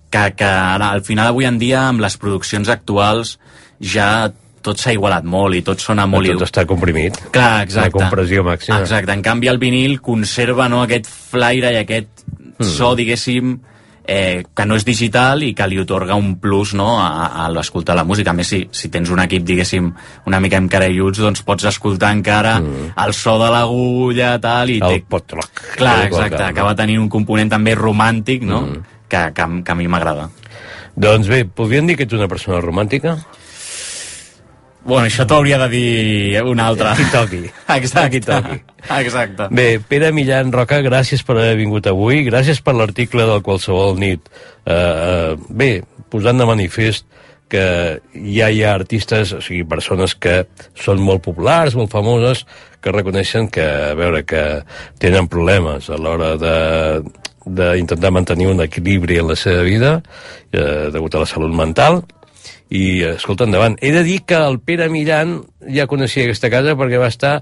[0.09, 3.37] que, que ara, al final, avui en dia, amb les produccions actuals,
[3.79, 4.29] ja
[4.65, 6.27] tot s'ha igualat molt i tot sona molt...
[6.33, 7.15] Tot està comprimit.
[7.31, 7.93] Clar, exacte.
[7.93, 8.81] La compressió màxima.
[8.83, 9.13] Exacte.
[9.15, 12.18] En canvi, el vinil conserva no, aquest flaire i aquest
[12.59, 12.71] Mm.
[12.75, 13.53] so, diguéssim,
[14.09, 17.95] eh, que no és digital i que li otorga un plus no, a, a l'escoltar
[17.95, 18.33] la música.
[18.33, 19.91] A més, si, si tens un equip, diguéssim,
[20.27, 22.93] una mica amb carelluts, doncs pots escoltar encara mm.
[23.05, 25.03] el so de l'agulla, tal, i El té...
[25.07, 25.65] pot-rock.
[25.77, 28.95] Clar, exacte, acaba tenint un component també romàntic, no?, Mm.
[29.09, 30.27] que, que, que a mi m'agrada.
[30.99, 33.15] Doncs bé, podríem dir que ets una persona romàntica?
[34.89, 36.95] Bueno, això t'ho hauria de dir un altre.
[36.97, 37.41] Qui toqui.
[37.77, 38.09] Exacte.
[38.15, 38.57] Qui toqui.
[38.97, 39.49] Exacte.
[39.53, 44.25] Bé, Pere Millan Roca, gràcies per haver vingut avui, gràcies per l'article del Qualsevol nit.
[44.65, 45.71] Uh, uh, bé,
[46.09, 47.05] posant de manifest
[47.49, 47.63] que
[48.13, 50.43] ja hi ha artistes, o sigui, persones que
[50.77, 52.45] són molt populars, molt famoses,
[52.81, 54.43] que reconeixen que, a veure, que
[55.01, 56.57] tenen problemes a l'hora de
[57.49, 59.93] d'intentar mantenir un equilibri en la seva vida
[60.51, 62.01] eh, degut a la salut mental
[62.69, 63.77] i, escolta, endavant.
[63.81, 65.39] He de dir que el Pere Millan
[65.73, 67.39] ja coneixia aquesta casa perquè va estar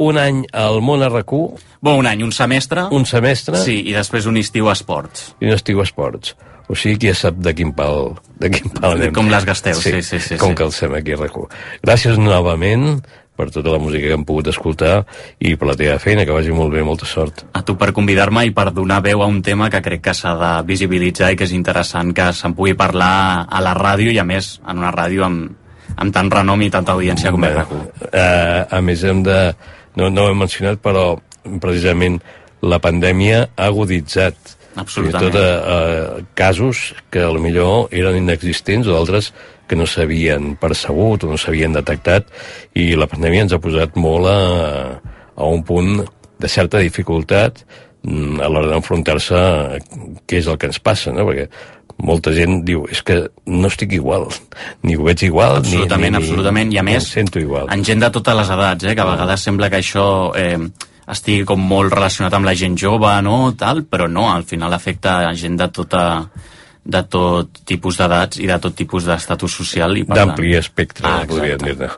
[0.00, 1.40] un any al món RQ.
[1.84, 2.86] Bon, un any, un semestre.
[2.96, 3.60] Un semestre.
[3.60, 5.34] Sí, i després un estiu a esports.
[5.42, 6.36] I un estiu a esports.
[6.70, 9.12] O sigui que ja sap de quin pal, de quin pal anem.
[9.16, 10.60] Com les gasteu, sí, sí, sí, com sí.
[10.60, 11.48] que el sem aquí a RQ.
[11.82, 13.02] Gràcies novament
[13.40, 15.00] per tota la música que hem pogut escoltar
[15.40, 17.46] i per la teva feina, que vagi molt bé, molta sort.
[17.56, 20.34] A tu per convidar-me i per donar veu a un tema que crec que s'ha
[20.40, 24.26] de visibilitzar i que és interessant que se'n pugui parlar a la ràdio i a
[24.28, 25.48] més en una ràdio amb,
[25.96, 27.82] amb tant renom i tanta audiència com RAC1.
[28.12, 29.40] Eh, a més, hem de...
[29.98, 31.16] No, no ho hem mencionat, però
[31.62, 32.20] precisament
[32.62, 35.16] la pandèmia ha aguditzat Absolutament.
[35.16, 39.32] fins i tot eh, casos que a lo millor eren inexistents o d'altres
[39.70, 42.30] que no s'havien percebut o no s'havien detectat
[42.78, 44.38] i la pandèmia ens ha posat molt a,
[45.34, 46.00] a un punt
[46.40, 47.64] de certa dificultat
[48.02, 49.78] mm, a l'hora d'enfrontar-se a
[50.26, 51.26] què és el que ens passa, no?
[51.28, 51.48] perquè
[52.00, 54.28] molta gent diu, és que no estic igual,
[54.86, 57.68] ni ho veig igual, Absolutament, ni, ni, absolutament, i a més, em sento igual.
[57.74, 60.06] en gent de totes les edats, eh, que a vegades sembla que això
[60.38, 60.56] eh,
[61.10, 65.28] estigui com molt relacionat amb la gent jove, no?, tal, però no, al final afecta
[65.28, 66.04] a gent de tota
[66.90, 69.98] de tot tipus d'edats i de tot tipus d'estatus social.
[69.98, 71.74] i D'ampli espectre, Ah, podríem exacte.
[71.76, 71.90] dir-ne.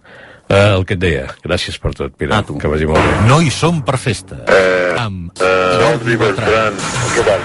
[0.53, 3.13] Uh, el que et deia, gràcies per tot, Pere, ah, que vagi molt bé.
[3.29, 4.43] No hi som per festa.
[4.99, 6.75] Amb Jordi Beltran.
[7.15, 7.41] Què tal?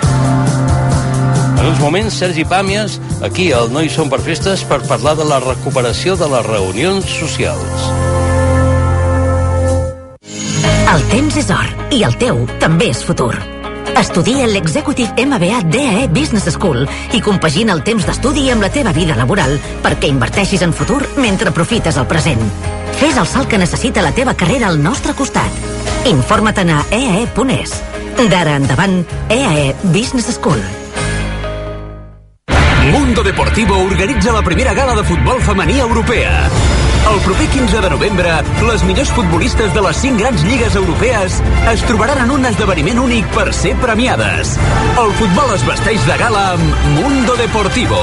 [1.59, 5.24] En uns moments, Sergi Pàmies, aquí al No hi som per festes, per parlar de
[5.26, 8.26] la recuperació de les reunions socials.
[10.88, 13.33] El temps és or i el teu també és futur.
[13.99, 19.17] Estudia l'Executive MBA DAE Business School i compagina el temps d'estudi amb la teva vida
[19.19, 22.39] laboral perquè inverteixis en futur mentre aprofites el present.
[23.01, 25.59] Fes el salt que necessita la teva carrera al nostre costat.
[26.07, 27.75] Informa-te'n a eae.es.
[28.31, 30.63] D'ara endavant, EAE Business School.
[32.95, 36.47] Mundo Deportivo organitza la primera gala de futbol femení europea.
[37.08, 38.32] El proper 15 de novembre,
[38.68, 41.38] les millors futbolistes de les 5 grans lligues europees
[41.72, 44.58] es trobaran en un esdeveniment únic per ser premiades.
[44.99, 48.01] El futbol es vesteix de gala amb Mundo Deportivo,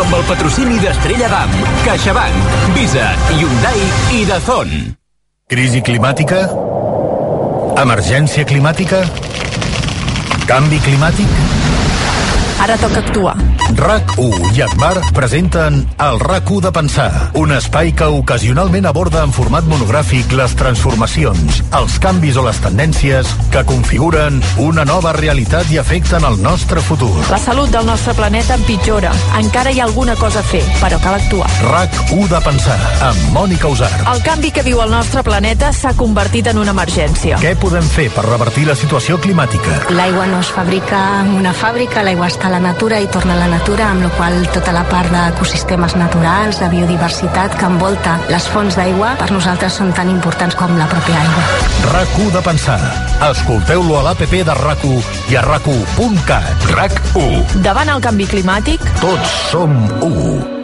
[0.00, 1.54] amb el patrocini d'Estrella Damm,
[1.86, 3.86] CaixaBank, Visa, Hyundai
[4.18, 4.74] i Dazón.
[5.50, 6.42] Crisi climàtica?
[7.78, 9.04] Emergència climàtica?
[10.50, 11.38] Canvi climàtic?
[12.60, 13.36] Ara toca actuar.
[13.70, 19.64] RAC1 i Akbar presenten el RAC1 de Pensar, un espai que ocasionalment aborda en format
[19.70, 26.26] monogràfic les transformacions, els canvis o les tendències que configuren una nova realitat i afecten
[26.28, 27.14] el nostre futur.
[27.30, 29.14] La salut del nostre planeta empitjora.
[29.38, 31.48] Encara hi ha alguna cosa a fer, però cal actuar.
[31.64, 33.92] RAC1 de Pensar, amb Mònica Usar.
[34.12, 37.40] El canvi que viu el nostre planeta s'ha convertit en una emergència.
[37.40, 39.80] Què podem fer per revertir la situació climàtica?
[39.96, 43.48] L'aigua no es fabrica en una fàbrica, l'aigua està la natura i torna a la
[43.48, 48.76] natura, amb la qual tota la part d'ecosistemes naturals, de biodiversitat que envolta les fonts
[48.78, 51.48] d'aigua, per nosaltres són tan importants com la pròpia aigua.
[51.94, 52.80] rac de pensar.
[53.30, 54.84] Escolteu-lo a l'APP de rac
[55.30, 56.70] i a rac1.cat.
[56.76, 57.60] RAC1.
[57.66, 60.59] Davant el canvi climàtic, tots som 1.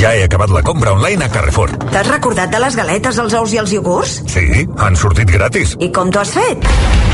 [0.00, 1.74] Ja he acabat la compra online a Carrefour.
[1.92, 4.14] T'has recordat de les galetes, els ous i els iogurts?
[4.32, 5.74] Sí, han sortit gratis.
[5.76, 6.64] I com t'ho has fet?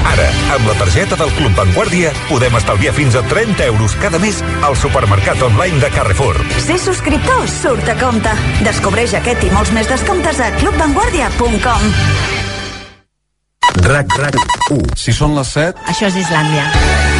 [0.07, 4.39] Ara, amb la targeta del Club Vanguardia, podem estalviar fins a 30 euros cada mes
[4.62, 6.39] al supermercat online de Carrefour.
[6.62, 8.37] Ser subscriptor surt a compte.
[8.62, 11.91] Descobreix aquest i molts més descomptes a clubvanguardia.com.
[13.87, 14.39] RAC, RAC,
[14.70, 14.95] 1.
[14.97, 16.70] Si són les 7, Això és Islàndia.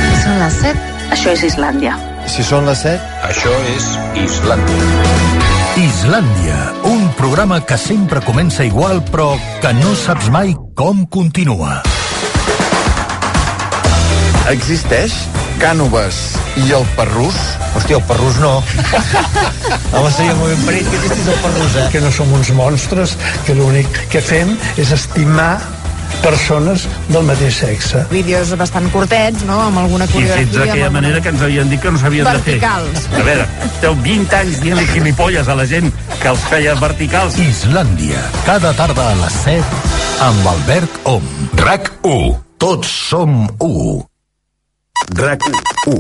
[0.07, 1.99] Si són les 7, això és Islàndia.
[2.27, 3.93] si són les 7, això és
[4.25, 5.56] Islàndia.
[5.77, 11.83] Islàndia, un programa que sempre comença igual però que no saps mai com continua.
[14.49, 15.13] Existeix
[15.61, 16.23] Cànoves
[16.65, 17.37] i el Perrús?
[17.77, 18.55] Hòstia, el Perrús no.
[19.93, 21.89] Home, seria molt ben parit que existís el Perrús, eh?
[21.93, 25.59] que no som uns monstres, que l'únic que fem és estimar
[26.23, 28.05] persones del mateix sexe.
[28.11, 30.47] Vídeos bastant curtets, no?, amb alguna I coreografia.
[30.47, 32.59] fets d'aquella manera que ens havien dit que no s'havien de fer.
[32.61, 33.07] Verticals.
[33.13, 37.39] A veure, esteu 20 anys dient gilipolles a la gent que els feia verticals.
[37.43, 39.65] Islàndia, cada tarda a les 7
[40.27, 41.25] amb Albert Om.
[41.63, 42.37] RAC 1.
[42.59, 44.03] Tots som u.
[45.15, 45.43] RAC
[45.87, 45.99] 1.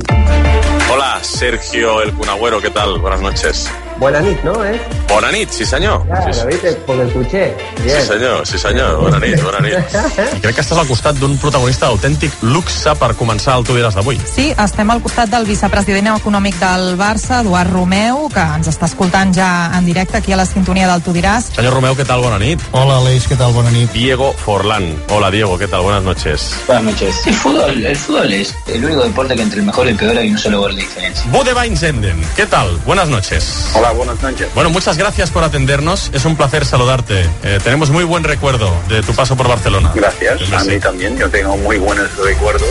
[0.90, 2.98] Hola, Sergio El Cunagüero, ¿qué tal?
[2.98, 3.68] Buenas noches.
[3.98, 4.64] Buena nit, ¿no?
[4.64, 4.78] ¿Eh?
[5.08, 6.04] Bona nit, sí senyor.
[6.06, 6.72] Claro, sí, ¿viste?
[6.86, 7.56] Porque escuché.
[7.82, 8.00] Bien.
[8.00, 9.00] sí senyor, sí senyor.
[9.00, 9.72] Bona nit, bona nit.
[9.74, 13.96] I crec que estàs al costat d'un protagonista d'autèntic luxe per començar el Tu diràs
[13.96, 14.18] d'avui.
[14.28, 19.32] Sí, estem al costat del vicepresident econòmic del Barça, Eduard Romeu, que ens està escoltant
[19.34, 21.48] ja en directe aquí a la sintonia del Tu diràs.
[21.56, 22.20] Senyor Romeu, què tal?
[22.26, 22.60] Bona nit.
[22.72, 23.54] Hola, Aleix, què tal?
[23.56, 23.88] Bona nit.
[23.96, 24.90] Diego Forlán.
[25.10, 25.82] Hola, Diego, ¿qué tal?
[25.82, 26.50] Buenas noches.
[26.66, 27.26] Buenas noches.
[27.26, 30.18] El fútbol, el fútbol es el único deporte que entre el mejor y el peor
[30.18, 31.24] hay un solo gol de diferencia.
[31.30, 32.76] Bodebain Zenden, ¿qué tal?
[32.84, 33.70] Buenas noches.
[33.74, 34.48] Hola, buenas noches.
[34.54, 36.10] Bueno, muchas gracias por atendernos.
[36.12, 37.28] Es un placer saludarte.
[37.42, 39.92] Eh, tenemos muy buen recuerdo de tu paso por Barcelona.
[39.94, 41.16] Gracias, a mí también.
[41.16, 42.68] Yo tengo muy buenos recuerdos.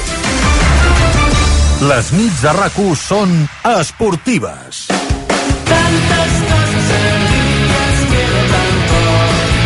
[1.82, 3.34] Les nits de rac són
[3.68, 4.86] esportives.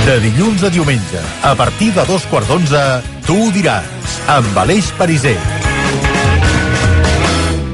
[0.08, 2.82] De dilluns a diumenge, a partir de dos quarts d'onze,
[3.28, 5.38] tu ho diràs, amb Aleix Pariser.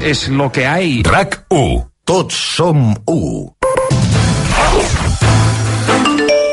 [0.04, 1.02] Es lo que hay.
[1.02, 1.90] RAC 1.
[2.04, 3.55] Tots som u.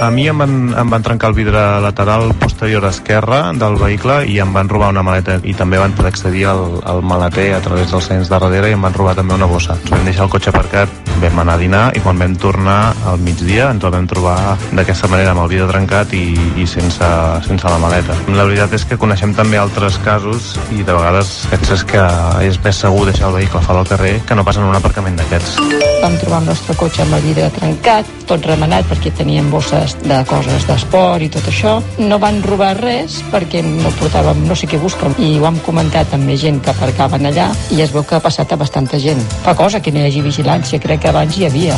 [0.04, 4.36] A mi em van, em van trencar el vidre lateral posterior esquerre del vehicle i
[4.44, 7.88] em van robar una maleta i també van poder accedir al, al maleter a través
[7.94, 9.78] dels sents de darrere i em van robar també una bossa.
[9.80, 13.20] Ens vam deixar el cotxe aparcat, vam anar a dinar i quan vam tornar al
[13.22, 16.26] migdia ens vam trobar d'aquesta manera amb el vidre trencat i,
[16.60, 17.10] i sense,
[17.48, 18.18] sense la maleta.
[18.34, 22.04] La veritat és que coneixem també altres casos i de vegades penses que
[22.46, 25.20] és més segur deixar el vehicle fora al carrer que no pas en un aparcament
[25.20, 25.60] d'aquests.
[26.04, 30.18] Vam trobar el nostre cotxe amb el vidre trencat, tot remenat perquè tenien bosses de
[30.28, 31.78] coses d'esport i tot això.
[32.02, 36.16] No van robar res perquè no portàvem no sé què busquen i ho hem comentat
[36.18, 39.22] amb més gent que aparcaven allà i es veu que ha passat a bastanta gent.
[39.46, 41.76] Fa cosa que no hi hagi vigilància, crec que abans hi havia.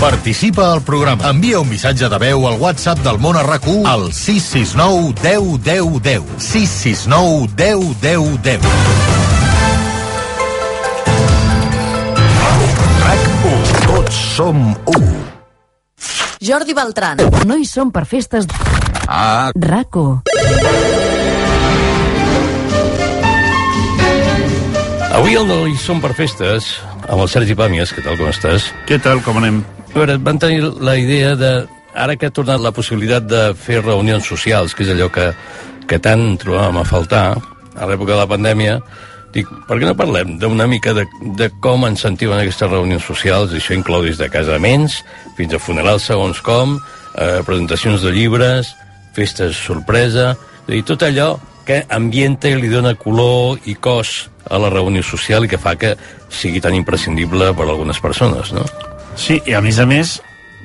[0.00, 1.28] Participa al programa.
[1.30, 6.00] Envia un missatge de veu al WhatsApp del món a rac al 669 10 10
[6.02, 6.24] 10.
[6.42, 8.60] 669 10 10 10.
[13.06, 13.86] RAC 1.
[13.86, 14.98] Tots som u.
[16.40, 17.20] Jordi Beltran.
[17.46, 18.48] No hi som per festes.
[19.06, 19.52] Ah.
[19.54, 20.22] RACO.
[25.10, 26.78] Avui el no hi som per festes,
[27.10, 28.70] amb el Sergi Pàmies, què tal, com estàs?
[28.86, 29.60] Què tal, com anem?
[29.90, 31.52] A veure, van tenir la idea de,
[31.94, 35.30] ara que ha tornat la possibilitat de fer reunions socials, que és allò que,
[35.90, 38.78] que tant trobàvem a faltar a l'època de la pandèmia,
[39.34, 41.06] dic, per què no parlem d'una mica de,
[41.38, 43.54] de com ens sentiu en aquestes reunions socials?
[43.58, 45.00] Això inclou des de casaments
[45.38, 46.78] fins a funerals segons com,
[47.16, 48.70] eh, presentacions de llibres,
[49.18, 50.36] festes sorpresa,
[50.68, 51.32] és dir, tot allò
[51.66, 55.76] que ambienta i li dona color i cos a la reunió social i que fa
[55.78, 55.92] que
[56.30, 58.64] sigui tan imprescindible per a algunes persones, no?
[59.18, 60.16] Sí, i a més a més,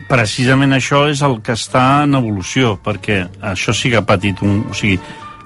[0.09, 4.63] precisament això és el que està en evolució, perquè això sí que ha patit un...
[4.69, 4.99] O sigui,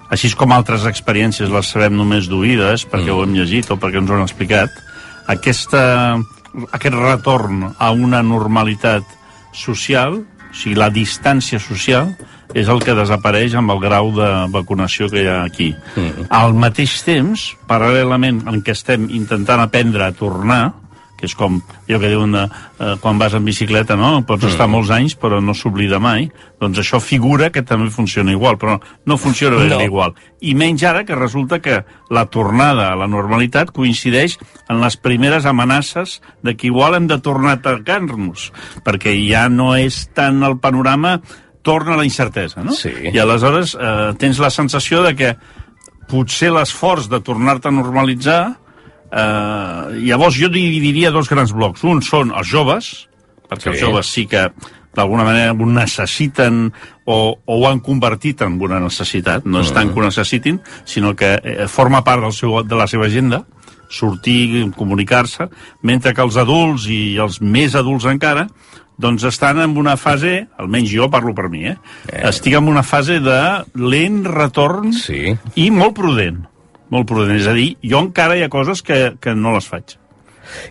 [0.09, 3.15] així com altres experiències les sabem només d'oïdes, perquè mm.
[3.15, 4.74] ho hem llegit o perquè ens ho han explicat,
[5.30, 5.84] aquesta,
[6.74, 9.05] aquest retorn a una normalitat
[9.53, 10.20] social,
[10.50, 12.14] o sigui, la distància social,
[12.58, 15.70] és el que desapareix amb el grau de vacunació que hi ha aquí.
[15.95, 16.28] Mm.
[16.34, 20.64] Al mateix temps, paral·lelament en què estem intentant aprendre a tornar,
[21.20, 22.43] que és com allò que diuen de,
[22.80, 24.24] eh, quan vas en bicicleta, no?
[24.26, 24.72] Pots estar Mm.
[24.72, 26.30] molts anys però no s'oblida mai.
[26.59, 29.82] Doncs això figura que també funciona igual, però no funciona No.
[29.82, 30.13] igual.
[30.41, 34.38] I menys ara que resulta que la tornada a la normalitat coincideix
[34.70, 38.51] en les primeres amenaces de que igual hem de tornar a atacar-nos,
[38.86, 41.20] perquè ja no és tant el panorama
[41.61, 42.72] torna la incertesa, no?
[42.72, 42.89] Sí.
[43.13, 45.36] I aleshores eh, tens la sensació de que
[46.07, 48.57] potser l'esforç de tornar-te a normalitzar
[49.12, 51.84] eh, llavors jo dividiria dos grans blocs.
[51.84, 53.07] Un són els joves,
[53.49, 53.76] perquè Sí.
[53.76, 54.49] els joves sí que
[54.95, 56.72] d'alguna manera ho necessiten
[57.05, 59.45] o, o ho han convertit en una necessitat.
[59.45, 62.88] No és tant que ho necessitin, sinó que eh, forma part del seu, de la
[62.88, 63.45] seva agenda
[63.89, 65.49] sortir, comunicar-se,
[65.82, 68.47] mentre que els adults i els més adults encara
[68.99, 71.78] doncs estan en una fase, almenys jo parlo per mi, eh?
[72.12, 72.22] eh.
[72.30, 73.39] estic en una fase de
[73.80, 75.32] lent retorn sí.
[75.55, 76.43] i molt prudent.
[76.90, 77.36] Molt prudent.
[77.38, 79.96] És a dir, jo encara hi ha coses que, que no les faig.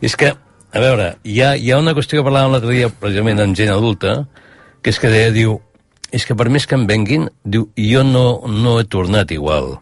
[0.03, 3.41] És que, a veure, hi ha, hi ha una qüestió que parlàvem l'altre dia, precisament
[3.45, 4.17] amb gent adulta,
[4.83, 5.59] que és que deia, diu,
[6.15, 9.77] és que per més que em venguin, diu, jo no, no he tornat igual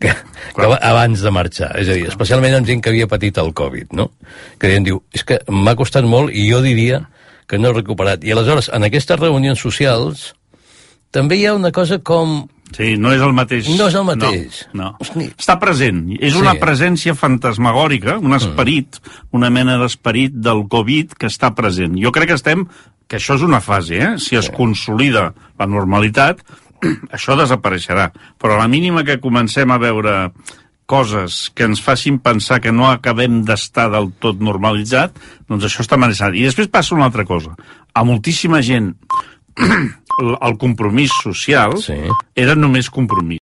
[0.00, 0.12] que,
[0.56, 1.70] que aba- abans de marxar.
[1.80, 4.10] És a dir, especialment amb gent que havia patit el Covid, no?
[4.60, 7.02] Que deien, diu, és que m'ha costat molt i jo diria
[7.50, 8.22] que no he recuperat.
[8.24, 10.30] I aleshores, en aquestes reunions socials,
[11.10, 12.42] també hi ha una cosa com...
[12.76, 13.68] Sí, no és el mateix.
[13.76, 14.60] No és el mateix.
[14.72, 15.24] No, no.
[15.38, 16.04] Està present.
[16.20, 16.38] És Sí.
[16.40, 19.00] una presència fantasmagòrica, un esperit,
[19.32, 21.96] una mena d'esperit del Covid que està present.
[21.98, 22.68] Jo crec que estem
[23.08, 24.18] que això és una fase, eh?
[24.18, 26.44] Si es consolida la normalitat,
[27.10, 28.12] això desapareixerà.
[28.38, 30.30] Però a la mínima que comencem a veure
[30.86, 35.14] coses que ens facin pensar que no acabem d'estar del tot normalitzat,
[35.48, 36.34] doncs això està amenaçat.
[36.34, 37.54] I després passa una altra cosa.
[37.94, 38.94] A moltíssima gent
[40.20, 41.96] el compromís social sí.
[42.34, 43.38] era només compromís.